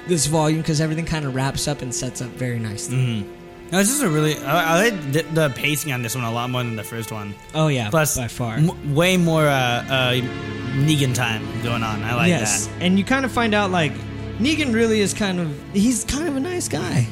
[0.08, 2.98] this volume because everything kind of wraps up and sets up very nicely.
[2.98, 3.32] Mm-hmm.
[3.72, 4.38] No, this is a really.
[4.40, 7.12] I, I like the, the pacing on this one a lot more than the first
[7.12, 7.34] one.
[7.56, 8.56] Oh yeah, Plus, by far.
[8.56, 10.12] m- way more uh, uh,
[10.74, 12.04] Negan time going on.
[12.04, 12.82] I like yes, that.
[12.82, 13.94] and you kind of find out like
[14.42, 17.08] Negan really is kind of he's kind of a nice guy.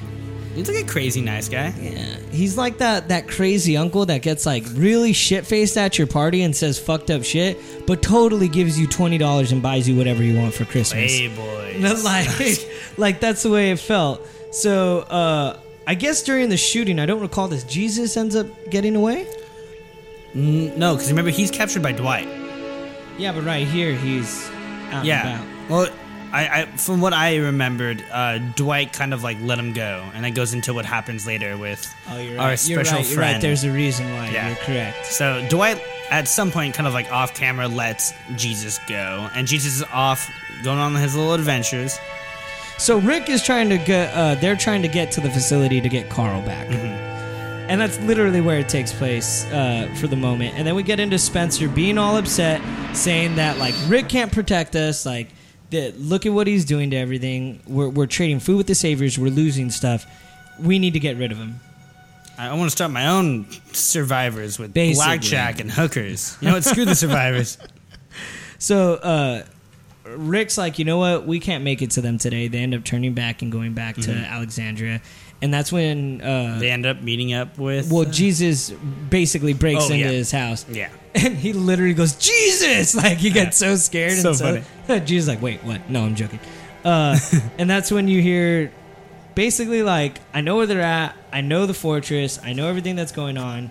[0.56, 1.74] He's like a crazy nice guy.
[1.80, 6.08] Yeah, he's like that that crazy uncle that gets like really shit faced at your
[6.08, 9.96] party and says fucked up shit, but totally gives you twenty dollars and buys you
[9.96, 11.12] whatever you want for Christmas.
[11.12, 11.56] Hey boys.
[12.04, 12.28] Like,
[12.98, 14.28] like that's the way it felt.
[14.52, 17.64] So, uh, I guess during the shooting, I don't recall this.
[17.64, 19.28] Jesus ends up getting away.
[20.34, 22.28] No, because remember he's captured by Dwight.
[23.18, 24.50] Yeah, but right here he's
[24.92, 25.40] out Yeah.
[25.40, 25.70] and about.
[25.70, 25.88] Well,
[26.32, 30.24] I, I from what I remembered, uh, Dwight kind of like let him go, and
[30.26, 33.06] that goes into what happens later with Oh, you're our special you're right.
[33.08, 33.34] You're friend.
[33.36, 33.42] right.
[33.42, 34.30] There's a reason why.
[34.30, 34.48] Yeah.
[34.50, 35.06] You're correct.
[35.08, 39.78] So Dwight, at some point, kind of like off camera, lets Jesus go, and Jesus
[39.78, 40.30] is off
[40.64, 41.98] going on his little adventures.
[42.78, 44.14] So Rick is trying to get.
[44.14, 48.40] Uh, they're trying to get to the facility to get Carl back, and that's literally
[48.42, 50.56] where it takes place uh, for the moment.
[50.58, 52.62] And then we get into Spencer being all upset,
[52.96, 55.06] saying that like Rick can't protect us.
[55.06, 55.28] Like,
[55.72, 57.62] that look at what he's doing to everything.
[57.68, 59.18] We're we're trading food with the Saviors.
[59.20, 60.06] We're losing stuff.
[60.60, 61.60] We need to get rid of him.
[62.38, 65.06] I want to start my own survivors with Basically.
[65.06, 66.38] blackjack and hookers.
[66.40, 66.64] You know what?
[66.64, 67.58] Screw the survivors.
[68.62, 69.44] So uh,
[70.04, 71.26] Rick's like, you know what?
[71.26, 72.50] We can't make it to them today.
[72.50, 75.02] They end up turning back and going back to Alexandria,
[75.42, 77.92] and that's when uh, They end up meeting up with.
[77.92, 80.12] well, Jesus basically breaks Oh, into yeah.
[80.12, 80.90] his house, yeah.
[81.16, 84.14] and he literally goes, "Jesus!" Like he gets so scared.
[84.14, 85.90] So and so Jesus is like, "Wait, what?
[85.90, 86.40] No, I'm joking."
[86.84, 87.18] Uh,
[87.58, 88.72] and that's when you hear,
[89.36, 91.14] basically, like, I know where they're at.
[91.32, 92.40] I know the fortress.
[92.44, 93.70] I know everything that's going on.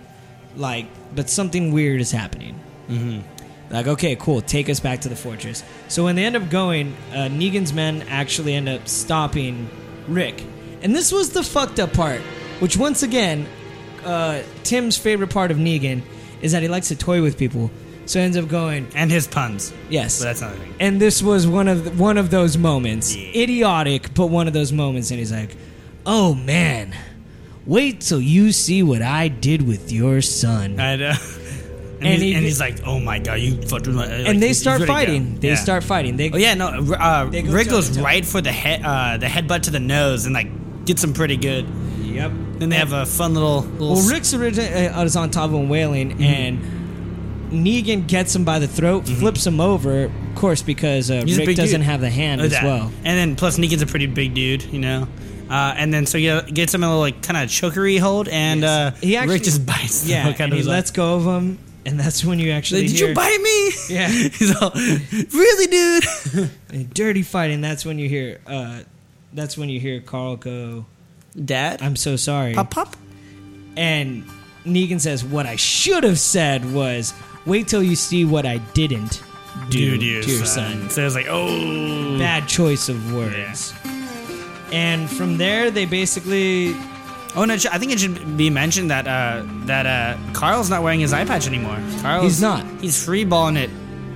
[0.55, 2.59] Like, but something weird is happening.
[2.87, 3.73] Mm-hmm.
[3.73, 5.63] Like, okay, cool, take us back to the fortress.
[5.87, 9.69] So when they end up going, uh, Negan's men actually end up stopping
[10.07, 10.43] Rick.
[10.81, 12.21] And this was the fucked up part,
[12.59, 13.47] which once again,
[14.05, 16.01] uh, Tim's favorite part of Negan
[16.41, 17.69] is that he likes to toy with people.
[18.05, 19.71] So ends up going, And his puns.
[19.89, 20.19] yes.
[20.19, 20.73] But that's not thing.
[20.79, 23.43] and this was one of the, one of those moments, Yeah.
[23.43, 25.11] idiotic, but one of those moments.
[25.11, 25.55] And he's like,
[26.07, 26.95] "Oh man,
[27.67, 31.13] wait till you see what I did with your son." I know.
[32.01, 34.25] And, And he's, he- and he's like, "Oh my god, you fucked with my." like,
[34.29, 34.93] and they start ready to go.
[34.93, 35.39] fighting.
[35.41, 35.55] They Yeah.
[35.55, 36.15] start fighting.
[36.15, 36.67] They Oh yeah, no.
[36.69, 38.01] Uh, Rick toe goes toe.
[38.01, 40.47] right for the head, uh, the headbutt to the nose, and like
[40.89, 41.65] gets him pretty good.
[42.01, 42.31] Yep.
[42.57, 43.61] Then they have a fun little.
[43.61, 46.23] little Well, Rick's originally uh, is on top of him wailing, Mm-hmm.
[46.23, 46.59] and
[47.51, 51.27] Negan gets him by the throat, flips him over, of course, because uh, Mm-hmm.
[51.27, 51.85] He's a Rick doesn't dude.
[51.89, 52.63] have the hand Look as that.
[52.63, 52.91] well.
[53.03, 55.07] And then plus Negan's a pretty big dude, you know.
[55.49, 57.99] Uh, and then so he uh, gets him in a little like kind of chokery
[57.99, 60.01] hold, and uh, He actually- Rick just bites.
[60.01, 62.37] the Yeah, fuck out and of he his lets go of him, and that's when
[62.39, 63.95] you actually Like, Did hear you bite me?
[63.95, 64.07] Yeah.
[64.37, 66.93] He's all, really, dude?
[66.93, 67.61] dirty fighting.
[67.61, 68.39] that's when you hear.
[68.45, 68.81] Uh,
[69.33, 70.85] that's when you hear Carl go,
[71.45, 71.81] Dad?
[71.81, 72.95] "I'm so sorry," pop pop.
[73.77, 74.23] and
[74.65, 77.13] Negan says, "What I should have said was,
[77.45, 79.21] wait till you see what I didn't
[79.69, 80.81] do Dude, your to your son.
[80.81, 82.17] son." So it's like, oh.
[82.17, 83.73] Bad choice of words.
[84.71, 86.75] And from there, they basically
[87.35, 87.53] Oh no!
[87.53, 91.25] I think it should be mentioned that uh, that uh, Carl's not wearing his eye
[91.25, 91.77] patch anymore.
[92.01, 92.65] Carl's, He's not.
[92.81, 93.69] He's freeballing it,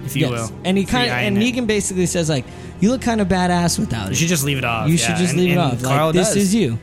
[0.04, 0.50] if you Yes.
[0.50, 0.60] will.
[0.66, 1.42] And he kind of and it.
[1.56, 2.44] Negan basically says like,
[2.84, 4.10] "You look kind of badass without it.
[4.12, 4.90] You should just leave it off.
[4.90, 5.06] You yeah.
[5.08, 5.82] should just And- leave it off.
[5.82, 6.78] Carl like this is you.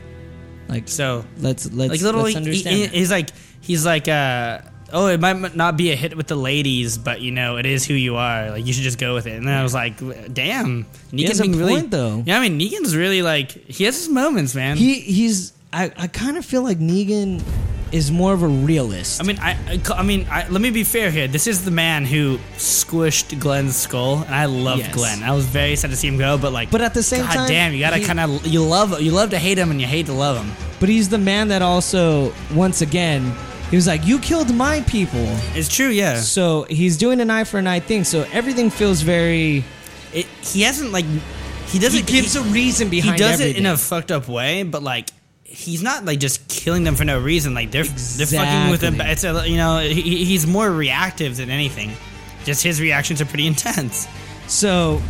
[0.67, 2.33] Like So let's let's like literally.
[2.33, 2.75] let's he- understand.
[2.75, 2.93] he- that.
[2.95, 3.29] he's like
[3.61, 4.59] he's like uh
[4.93, 7.85] oh it might not be a hit with the ladies, but you know it is
[7.85, 8.49] who you are.
[8.51, 9.35] Like you should just go with it.
[9.37, 9.97] And then I was like,
[10.33, 12.23] damn, Negan's a really point, though.
[12.25, 14.77] Yeah, I mean Negan's really like he has his moments, man.
[14.77, 17.41] he he's I, I kind of feel like Negan
[17.91, 19.21] is more of a realist.
[19.21, 19.57] I mean, I,
[19.93, 21.27] I, mean, I, let me be fair here.
[21.27, 24.95] This is the man who squished Glenn's skull, and I loved Yes.
[24.95, 25.23] Glenn.
[25.23, 27.33] I was very sad to see him go, but like, But at the same God
[27.33, 29.87] time, damn, you gotta kind of you love you love to hate him and you
[29.87, 30.51] hate to love him.
[30.79, 33.33] but he's the man that also once again
[33.69, 35.25] he was like, "You killed my people."
[35.55, 36.19] It's true, yeah.
[36.19, 38.03] So he's doing an eye for an eye thing.
[38.03, 39.63] So everything feels very.
[40.13, 41.21] It, he hasn't like he
[41.67, 43.13] He doesn't gives a reason behind.
[43.13, 43.55] he does everything.
[43.63, 45.07] it in a fucked up way, but like
[45.51, 47.53] he's not like just killing them for no reason.
[47.53, 48.99] Like they're they're fucking with him.
[48.99, 49.11] Exactly.
[49.11, 51.91] It's a, you know he, he's more reactive than anything.
[52.45, 54.07] Just his reactions are pretty intense.
[54.47, 55.01] So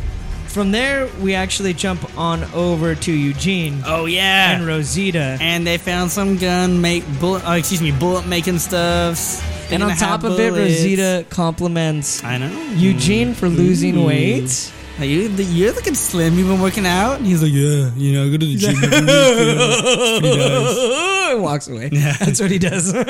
[0.48, 5.38] from there, we actually jump on over to Eugene Oh yeah, and Rosita.
[5.40, 7.44] and they found some gun make bullet.
[7.46, 9.42] Oh, excuse me, bullet making stuffs.
[9.72, 10.52] And on top of it.
[10.52, 14.08] Rosita compliments I know Eugene for losing Ooh.
[14.08, 14.74] weight.
[15.00, 16.38] Like, you, you're looking slim.
[16.38, 17.18] You've been working out.
[17.18, 18.92] And he's like, yeah, you know, I go to the gym every week.
[19.02, 19.06] You
[19.56, 21.40] know, it's pretty nice.
[21.42, 21.90] walks away.
[21.92, 22.14] Yeah.
[22.20, 22.94] That's what he does.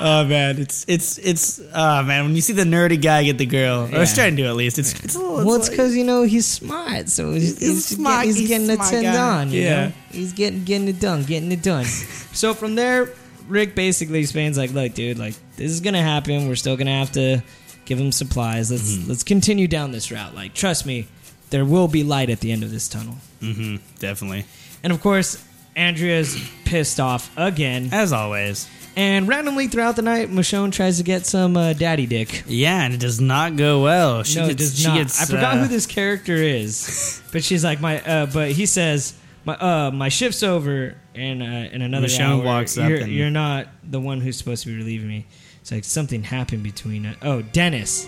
[0.00, 3.44] Oh man, it's it's it's oh man, when you see the nerdy guy get the
[3.46, 5.44] girl, or is trying to do at least, it's it's a little.
[5.44, 8.38] well, it's like- because you know he's smart, so he's, He's he's, smart, Getting, he's,
[8.38, 9.40] he's getting it smart turned guy.
[9.40, 9.50] on.
[9.50, 9.86] You Yeah.
[9.86, 9.92] know?
[10.12, 11.84] he's getting getting it done, getting it done.
[12.32, 13.10] so from there,
[13.48, 16.48] Rick basically explains like, "Look, dude, like this is gonna happen.
[16.48, 17.42] We're still gonna have to
[17.84, 18.70] give them supplies.
[18.70, 19.08] Let's Mm-hmm.
[19.08, 20.34] let's continue down this route.
[20.34, 21.06] Like, trust me,
[21.50, 24.44] there will be light at the end of this tunnel." Mhm, definitely,
[24.82, 25.42] And of course,
[25.76, 27.88] Andrea's pissed off again.
[27.92, 28.68] as always.
[28.96, 32.44] And randomly throughout the night, Michonne tries to get some uh, daddy dick.
[32.46, 34.22] Yeah, and it does not go well.
[34.22, 34.96] She no, gets, it does she not.
[34.98, 38.00] Gets, I forgot uh, who this character is, but she's like my.
[38.00, 42.44] Uh, but he says my uh, my shift's over, and uh, in another Michonne hour,
[42.44, 45.26] walks up you're, and- you're not the one who's supposed to be relieving me.
[45.64, 47.06] It's like something happened between.
[47.06, 48.06] Uh, oh, Dennis.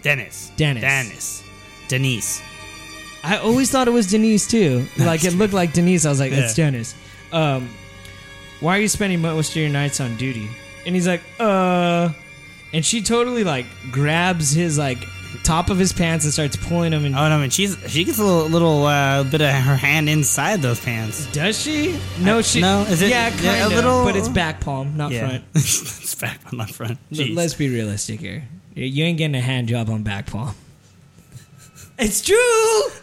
[0.00, 0.80] Dennis, Dennis.
[0.80, 1.44] Dennis,
[1.88, 2.40] Denise.
[3.22, 4.86] I always thought it was Denise too.
[4.96, 6.06] Like it looked like Denise.
[6.06, 6.64] I was like, it's Yeah.
[6.64, 6.94] Dennis.
[7.32, 7.68] Um,
[8.60, 10.48] why are you spending most of your nights on duty?
[10.86, 12.14] And he's like, uh,
[12.72, 15.04] and she totally like grabs his like
[15.44, 17.04] top of his pants and starts pulling them.
[17.04, 20.08] And Oh no, man, she's she gets a little, little uh, bit of her hand
[20.08, 21.26] inside those pants.
[21.32, 21.98] does she?
[22.20, 22.60] No, I- she.
[22.60, 23.72] no, is it- Yeah, yeah, kind a of.
[23.72, 25.44] little- but it's back palm, not front.
[25.54, 26.98] it's back palm, not front.
[27.12, 27.34] Jeez.
[27.34, 28.44] Let's be realistic here.
[28.74, 30.54] You- You ain't getting a hand job on back palm.
[32.02, 32.34] It's true.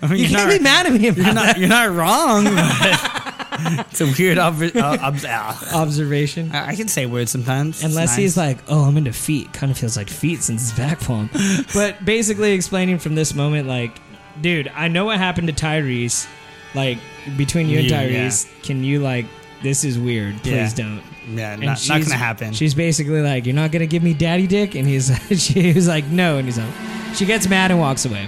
[0.02, 1.92] I mean, you can't not- be mad at me about You're not that you're not
[1.94, 2.46] wrong.
[3.92, 4.38] It's a weird.
[4.38, 6.52] Ob- uh, ob- uh, observation.
[6.54, 7.78] I I can say words sometimes.
[7.78, 8.18] It's Unless nice.
[8.18, 9.52] he's like, oh, I'm into feet.
[9.54, 11.30] Kind of feels like feet since his back palm.
[11.74, 14.00] but basically explaining from this moment, like,
[14.42, 16.28] dude, I know what happened to Tyrese.
[16.76, 16.98] Like,
[17.38, 19.26] between you and You, Tyrese, can you, like,
[19.64, 20.36] this is weird.
[20.44, 20.70] Please Yeah.
[20.76, 21.02] don't.
[21.36, 22.54] yeah, And not, not she's- gonna happen.
[22.54, 24.76] She's basically like, you're not going to give me daddy dick?
[24.76, 25.10] And he's
[25.42, 26.38] she was like, no.
[26.38, 26.72] And he's like,
[27.16, 28.28] she gets mad and walks away.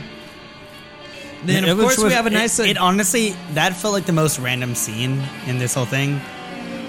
[1.45, 2.59] Then, It of was- course, we have a nice.
[2.59, 6.19] It, honestly, that felt like the most random scene in this whole thing.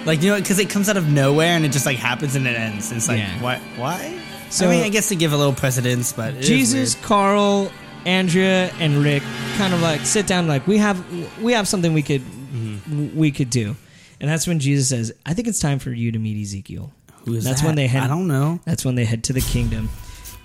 [0.06, 2.46] Like you know, because it comes out of nowhere and it just like happens and
[2.46, 2.90] it ends.
[2.90, 3.40] It's like, Yeah.
[3.42, 3.58] what?
[3.76, 4.18] Why?
[4.48, 6.96] So- I mean, I guess to give a little precedence, but it Jesus.
[7.02, 7.70] Carl,
[8.06, 9.22] Andrea, and Rick
[9.58, 10.98] kind of like sit down, like we have
[11.40, 13.16] we have something we could Mm-hmm.
[13.16, 13.76] we could do,
[14.20, 16.90] and that's when Jesus says, "I think it's time for you to meet Ezekiel."
[17.26, 17.66] Who is that's that?
[17.66, 18.58] when they head- I don't know.
[18.64, 19.88] That's when they head to the kingdom.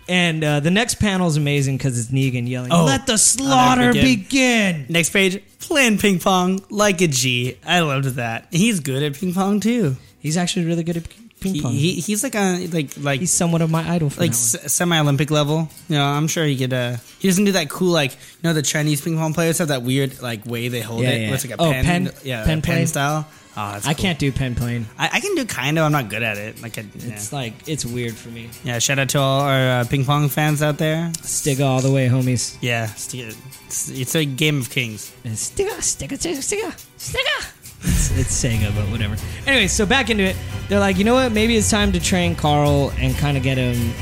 [0.07, 3.91] And uh, the next panel is amazing because it's Negan yelling, Oh, "Let the slaughter
[3.93, 7.57] begin." begin!" Next page, playing ping pong like a G.
[7.65, 8.47] I loved that.
[8.51, 9.95] He's good at ping pong too.
[10.19, 11.05] He's actually really good at
[11.39, 11.71] ping He, pong.
[11.73, 14.09] he he's like a like like He's somewhat of my idol.
[14.11, 15.69] For like s- semi-Olympic level.
[15.89, 16.73] You know, I'm sure he could.
[16.73, 19.69] uh He doesn't do that cool like you know the Chinese ping pong players have
[19.69, 21.21] that weird like way they hold Yeah, it.
[21.21, 21.33] yeah.
[21.33, 22.75] It's like a Oh, pen, pen- yeah, pen pen, play?
[22.75, 23.27] pen style.
[23.57, 23.93] Oh, I cool.
[23.93, 24.85] can't do pen playing.
[24.97, 25.85] I, I can do kind of.
[25.85, 26.61] I'm not good at it.
[26.61, 27.13] Like, I, yeah.
[27.13, 28.49] It's like it's weird for me.
[28.63, 28.79] yeah.
[28.79, 31.09] Shout out to all our uh, ping pong fans out there.
[31.21, 32.57] Stigga all the way, homies.
[32.61, 35.13] Yeah, it's, it's a game of kings.
[35.23, 37.51] Stigga, Stigga, Stigga, Stigga, Stigga.
[37.87, 39.15] It's, it's Sega, but whatever.
[39.45, 40.35] Anyway, so back into it.
[40.69, 41.31] They're like, you know what?
[41.31, 43.93] Maybe it's time to train Carl and kind of get him,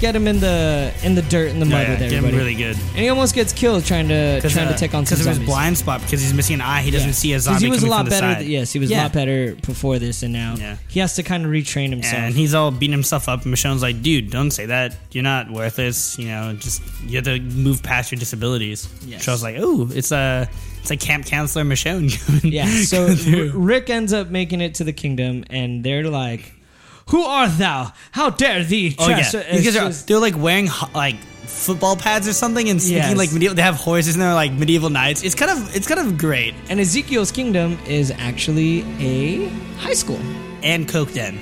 [0.00, 2.34] get him in the in the dirt in the mud Yeah, with yeah, get him
[2.36, 2.76] really good.
[2.76, 5.38] and he almost gets killed trying to trying to uh, take on some because of
[5.38, 6.82] his blind spot because he's missing an eye.
[6.82, 7.12] He doesn't Yeah.
[7.14, 7.64] see a zombie.
[7.66, 8.34] He was a lot better.
[8.36, 10.76] th- yes, he was a lot better before this, and now Yeah.
[10.88, 12.14] he has to kind of retrain himself.
[12.14, 13.44] And he's all beating himself up.
[13.44, 14.96] And Michonne's like, dude, don't say that.
[15.12, 16.18] You're not worthless.
[16.18, 18.88] You know, just you have to move past your disabilities.
[19.04, 19.24] Yes.
[19.24, 20.48] Michonne's like, oh, it's a
[20.80, 22.12] it's a camp counselor Michonne.
[22.44, 22.66] Yeah.
[22.84, 23.06] So.
[23.06, 26.52] R- Rick ends up making it to the kingdom, and they're like,
[27.10, 27.92] "Who art thou?
[28.12, 31.16] How dare thee?" oh yeah, trespass-" because It's they're, just- they're like wearing like
[31.46, 33.16] football pads or something and speaking Yes.
[33.16, 33.54] like medieval.
[33.54, 35.22] They have horses and they're like medieval knights.
[35.22, 36.54] It's kind of it's kind of great.
[36.68, 40.20] and Ezekiel's kingdom is actually a high school.
[40.62, 41.38] And Coke Den.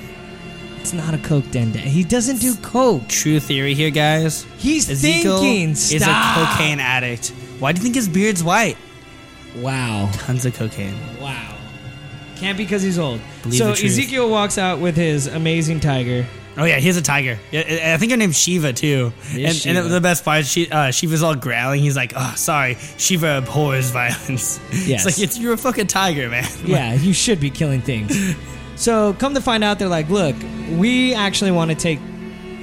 [0.80, 1.72] It's not a coke den.
[1.72, 1.82] den.
[1.86, 3.08] He doesn't do coke.
[3.08, 4.44] True theory here, guys.
[4.58, 5.70] He's Ezekiel thinking.
[5.70, 7.32] is a cocaine addict.
[7.58, 8.76] Why do you think his beard's white?
[9.56, 10.10] Wow.
[10.12, 10.94] Tons of cocaine.
[11.18, 11.53] Wow.
[12.36, 13.20] Can't be because he's old.
[13.42, 13.92] Believe so the truth.
[13.92, 16.26] Ezekiel walks out with his amazing tiger.
[16.56, 17.36] Oh yeah, he has a tiger.
[17.50, 19.12] Yeah, I think her name's Shiva too.
[19.32, 21.80] And, is and the best part, is she, uh, Shiva's all growling.
[21.80, 25.04] He's like, "Oh, sorry, Shiva abhors violence." Yes.
[25.04, 26.44] it's like it's, you're a fucking tiger, man.
[26.64, 28.16] Yeah, you should be killing things.
[28.76, 30.36] So come to find out, they're like, look,
[30.72, 31.98] we actually want to take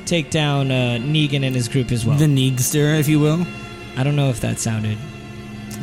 [0.06, 2.18] take down uh, Negan and his group as well.
[2.18, 3.46] the Neegster, if you will.
[3.98, 4.98] I don't know if that sounded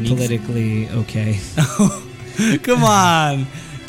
[0.07, 1.39] politically okay.
[2.63, 3.47] Come on,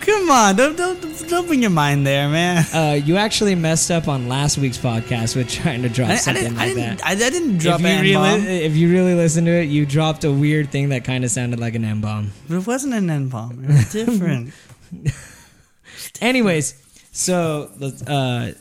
[0.09, 0.55] come on!
[0.55, 2.65] Don't don't don't bring your mind there, man.
[2.73, 6.53] Uh, you actually messed up on last week's podcast with trying to drop I, something
[6.53, 7.05] I like didn't, that.
[7.05, 8.47] I, I didn't drop if you, an really, bomb.
[8.47, 11.59] if you really listen to it, you dropped a weird thing that kind of sounded
[11.59, 12.31] like an M bomb.
[12.47, 13.63] But it wasn't an N bomb.
[13.63, 14.53] It was different.
[16.21, 16.73] Anyways,
[17.11, 17.69] so
[18.07, 18.51] uh,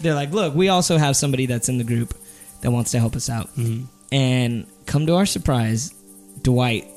[0.00, 2.14] they're like, look, we also have somebody that's in the group
[2.62, 3.48] that wants to help us out.
[3.56, 3.84] Mm-hmm.
[4.12, 5.92] And come to our surprise,
[6.42, 6.88] Dwight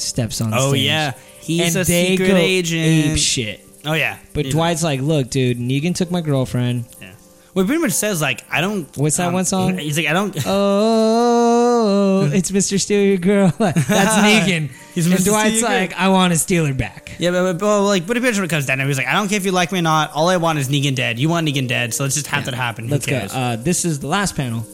[0.00, 0.82] steps on oh stage.
[0.86, 2.82] yeah, he's and a they secret go agent.
[3.12, 3.64] ape shit.
[3.84, 4.52] Oh yeah, But Yeah.
[4.52, 6.84] Dwight's like, look, dude, Negan took my girlfriend.
[7.00, 7.12] Yeah.
[7.54, 8.80] Well, he pretty much says like, I don't.
[8.84, 9.78] um, What's that one song?
[9.78, 10.36] He's like, I don't.
[10.46, 12.80] Oh, it's Mr.
[12.80, 13.48] Steal Your Girl.
[13.58, 14.70] That's Negan.
[14.94, 15.26] He's and Mr.
[15.26, 17.12] Dwight's like, I want to steal her back.
[17.18, 19.28] Yeah, but, but, but like, but when it comes down it, he's like, I don't
[19.28, 20.12] care if you like me or not.
[20.12, 21.18] All I want is Negan dead.
[21.18, 22.88] You want Negan dead, so let's just have that happen.
[22.88, 23.18] Let's go.
[23.20, 23.32] cares?
[23.34, 24.66] Uh, this is the last panel,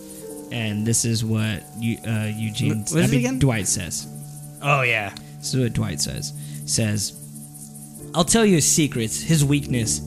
[0.50, 3.38] and this is what you, uh, Eugene, What- what is I mean, again?
[3.38, 4.06] Dwight says.
[4.64, 5.14] Oh yeah.
[5.38, 6.32] This is what Dwight says.
[6.66, 7.20] Says,
[8.14, 10.00] I'll tell you his secrets, his weakness.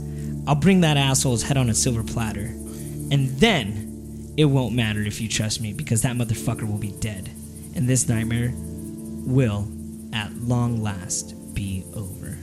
[0.47, 2.45] I'll bring that asshole's head on a silver platter.
[3.11, 7.29] And then it won't matter if you trust me because that motherfucker will be dead.
[7.75, 9.67] And this nightmare will,
[10.13, 12.37] at long last, be over.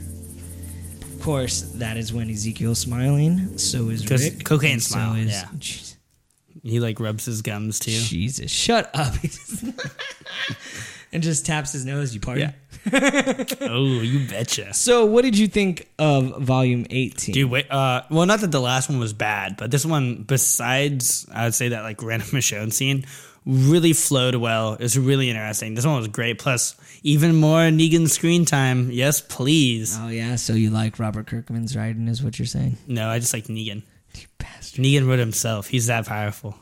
[1.01, 3.57] Of course, that is when Ezekiel's smiling.
[3.57, 4.43] So is Rick.
[4.45, 5.45] cocaine and so smile, is- yeah.
[5.57, 5.95] Jeez.
[6.63, 7.91] He like rubs his gums too.
[7.91, 9.13] Jesus, shut up.
[11.15, 12.13] and just taps his nose.
[12.13, 12.53] You pardon?
[13.61, 14.73] oh, you betcha.
[14.73, 17.33] So, what did you think of Volume 18?
[17.33, 17.71] Dude, wait.
[17.71, 21.55] Uh, well, not that the last one was bad, but this one, besides, I would
[21.55, 23.05] say that like random Michonne scene,
[23.45, 24.73] really flowed well.
[24.73, 25.73] It was really interesting.
[25.73, 26.37] This one was great.
[26.37, 28.91] Plus, even more Negan screen time.
[28.91, 29.97] Yes, please.
[29.99, 32.77] Oh yeah, so you like Robert Kirkman's writing, is what you're saying?
[32.87, 33.83] No, I just like Negan.
[34.15, 34.83] You bastard.
[34.83, 35.67] Negan wrote himself.
[35.67, 36.55] He's that powerful.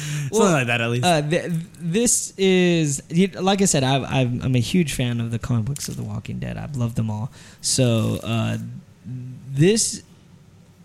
[0.36, 1.04] Something like that, at least.
[1.04, 3.02] Uh, th- this is
[3.40, 3.84] like I said.
[3.84, 6.56] I've, I've, I'm a huge fan of the comic books of The Walking Dead.
[6.56, 7.30] I've loved them all.
[7.60, 8.58] So uh,
[9.06, 10.02] this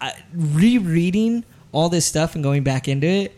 [0.01, 3.35] I, rereading all this stuff and going back into it,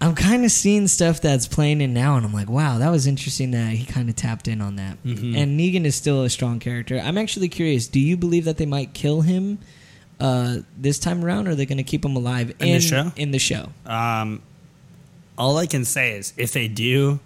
[0.00, 3.06] I'm kind of seeing stuff that's playing in now, and I'm like, wow, that was
[3.06, 5.00] interesting that he kind of tapped in on that.
[5.04, 5.36] Mhm.
[5.36, 6.98] And Negan is still a strong character.
[6.98, 7.86] I'm actually curious.
[7.86, 9.58] Do you believe that they might kill him
[10.18, 13.12] uh, this time around, or are they going to keep him alive In the show?
[13.16, 13.68] In the show.
[13.86, 14.42] Um,
[15.42, 17.18] all I can say is if they do,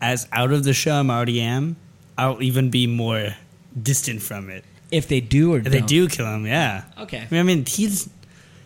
[0.00, 1.74] as out of the show I'm already am,
[2.16, 3.34] I'll even be more
[3.80, 4.64] distant from it.
[4.92, 5.88] If they do or If they don't.
[5.88, 6.84] do kill him, yeah.
[6.96, 7.26] Okay.
[7.30, 8.08] I mean, he's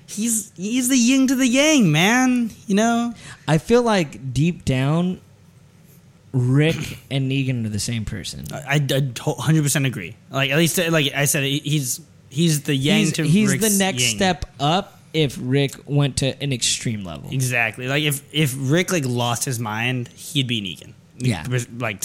[0.07, 2.51] he's he's the yin to the yang, man.
[2.66, 3.14] You know.
[3.48, 5.20] I feel like deep down,
[6.32, 8.44] Rick and Negan are the same person.
[8.53, 8.78] I,
[9.18, 10.14] hundred percent agree.
[10.30, 13.78] Like at least, like I said, he's he's the yang he's to he's Rick's the
[13.82, 14.16] next yin.
[14.16, 17.30] step up if Rick went to an extreme level.
[17.32, 17.88] Exactly.
[17.88, 20.92] Like if if Rick like lost his mind, he'd be Negan.
[21.18, 21.44] Yeah.
[21.78, 22.04] Like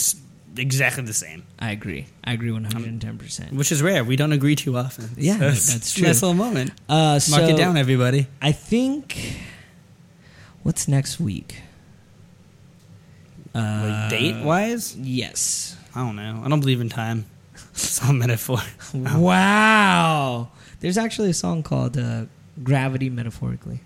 [0.58, 2.06] exactly the same, I agree.
[2.24, 3.52] I agree 110%.
[3.52, 4.02] which is rare.
[4.04, 5.10] We don't agree too often.
[5.16, 6.06] Yeah, So that's a true.
[6.06, 6.70] Nice little moment.
[6.88, 8.26] Uh, so Mark it down, everybody.
[8.40, 9.36] I think.
[10.62, 11.60] What's next week?
[13.54, 15.76] Uh, Like date wise, Yes.
[15.94, 16.42] I don't know.
[16.44, 17.26] I don't believe in time.
[17.72, 18.58] It's all metaphor.
[18.94, 20.48] Wow.
[20.80, 22.24] There's actually a song called uh,
[22.62, 23.80] "Gravity Metaphorically."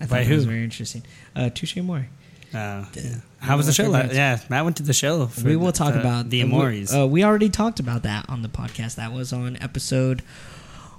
[0.00, 0.50] I thought By it was who?
[0.50, 1.02] very interesting.
[1.34, 2.08] Uh, Touche Amore.
[2.52, 3.16] Uh, yeah.
[3.40, 3.90] How was the show?
[3.90, 5.26] Yeah, Matt went to the show.
[5.26, 6.94] For we will the- talk the- about the Amores.
[6.94, 8.96] Uh, we already talked about that on the podcast.
[8.96, 10.22] That was on episode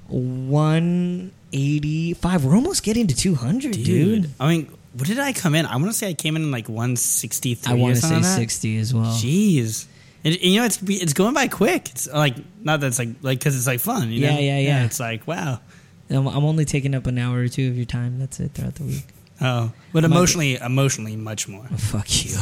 [0.07, 2.45] 185.
[2.45, 4.29] We're almost getting to 200, dude.
[4.39, 5.65] I mean, what did I come in?
[5.65, 8.31] I want to say I came in like 163 I want to say something like
[8.31, 8.35] that.
[8.35, 9.05] 60 as well.
[9.13, 9.85] Jeez.
[10.23, 11.89] And, and, you know, it's it's going by quick.
[11.91, 14.11] It's like not that it's like like because it's like fun.
[14.11, 14.39] You Yeah, know?
[14.39, 14.83] yeah, yeah.
[14.85, 15.61] It's like wow.
[16.09, 18.19] I'm, I'm only taking up an hour or two of your time.
[18.19, 19.05] That's it throughout the week.
[19.41, 21.65] Oh, but emotionally, emotionally, much more.
[21.71, 22.35] Oh, fuck you.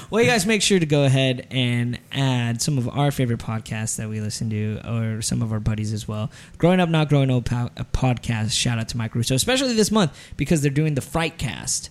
[0.10, 3.96] well, you guys make sure to go ahead and add some of our favorite podcasts
[3.96, 6.32] that we listen to, or some of our buddies as well.
[6.58, 8.52] Growing Up, Not Growing Old po- podcast.
[8.58, 11.90] Shout out to Mike Russo, especially this month because they're doing the Fright Cast,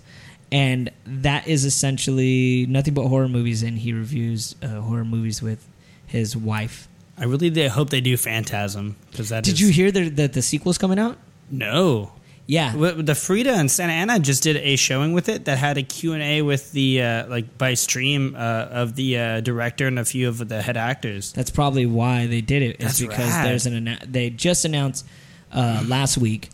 [0.51, 5.66] and that is essentially nothing but horror movies, and he reviews uh, horror movies with
[6.05, 6.89] his wife.
[7.18, 10.28] I really did hope they do Phantasm because that Did is- you hear that the,
[10.28, 11.18] the sequel's coming out?
[11.49, 12.11] No.
[12.49, 15.84] Yeah, The Frida and Santa Ana just did a showing with it that had a
[15.84, 18.39] Q&A with the uh, like by stream uh,
[18.72, 21.34] of the uh, director and a few of the head actors.
[21.34, 22.78] That's probably why they did it.
[22.80, 23.47] Is That's because rad.
[23.47, 25.05] there's an they just announced
[25.51, 26.47] uh, last week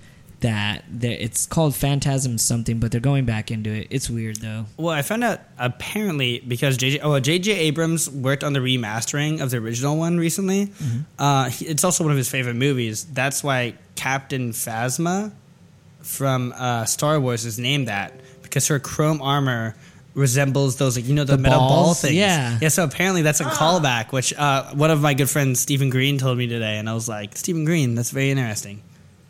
[0.44, 3.88] that it's called Phantasm something, but they're going back into it.
[3.89, 4.66] It's weird though.
[4.78, 9.50] Well, I found out apparently because JJ oh JJ Abrams worked on the remastering of
[9.50, 10.72] the original one recently.
[11.18, 13.04] Uh, he- it's also one of his favorite movies.
[13.06, 15.32] That's why Captain Phasma
[16.02, 19.76] from uh, Star Wars is named that because her chrome armor
[20.14, 22.14] resembles those like you know the, The metal ball things.
[22.14, 22.60] Yeah.
[22.62, 22.68] yeah.
[22.68, 26.38] So apparently that's a callback, which uh, one of my good friends Stephen Green told
[26.38, 28.82] me today, and I was like Stephen Green, that's very interesting.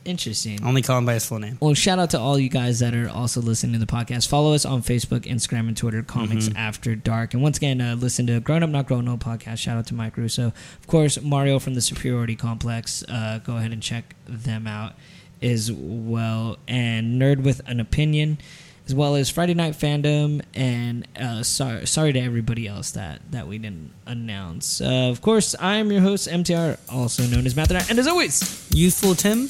[0.06, 0.64] Interesting.
[0.64, 1.58] Only call him by his full name.
[1.62, 4.28] Well, shout out to all you guys that are also listening to the podcast.
[4.28, 6.58] Follow us on Facebook, Instagram, and Twitter, Comics Mm-hmm.
[6.58, 7.34] After Dark.
[7.34, 9.60] And once again, uh, listen to Grown Up Not Grown Old podcast.
[9.60, 10.47] Shout out to Mike Russo.
[10.47, 13.04] Of course, Mario from the Superiority Complex.
[13.08, 14.93] Uh, go ahead and check them out
[15.41, 16.58] as well.
[16.68, 18.39] And Nerd with an Opinion,
[18.88, 20.41] as well as Friday Night Fandom.
[20.54, 24.82] And uh, sorry, sorry to everybody else that, that we didn't announce.
[24.82, 28.68] Uh, of course, I am your host, MTR, also known as Matt And as always,
[28.74, 29.49] Youthful Tim.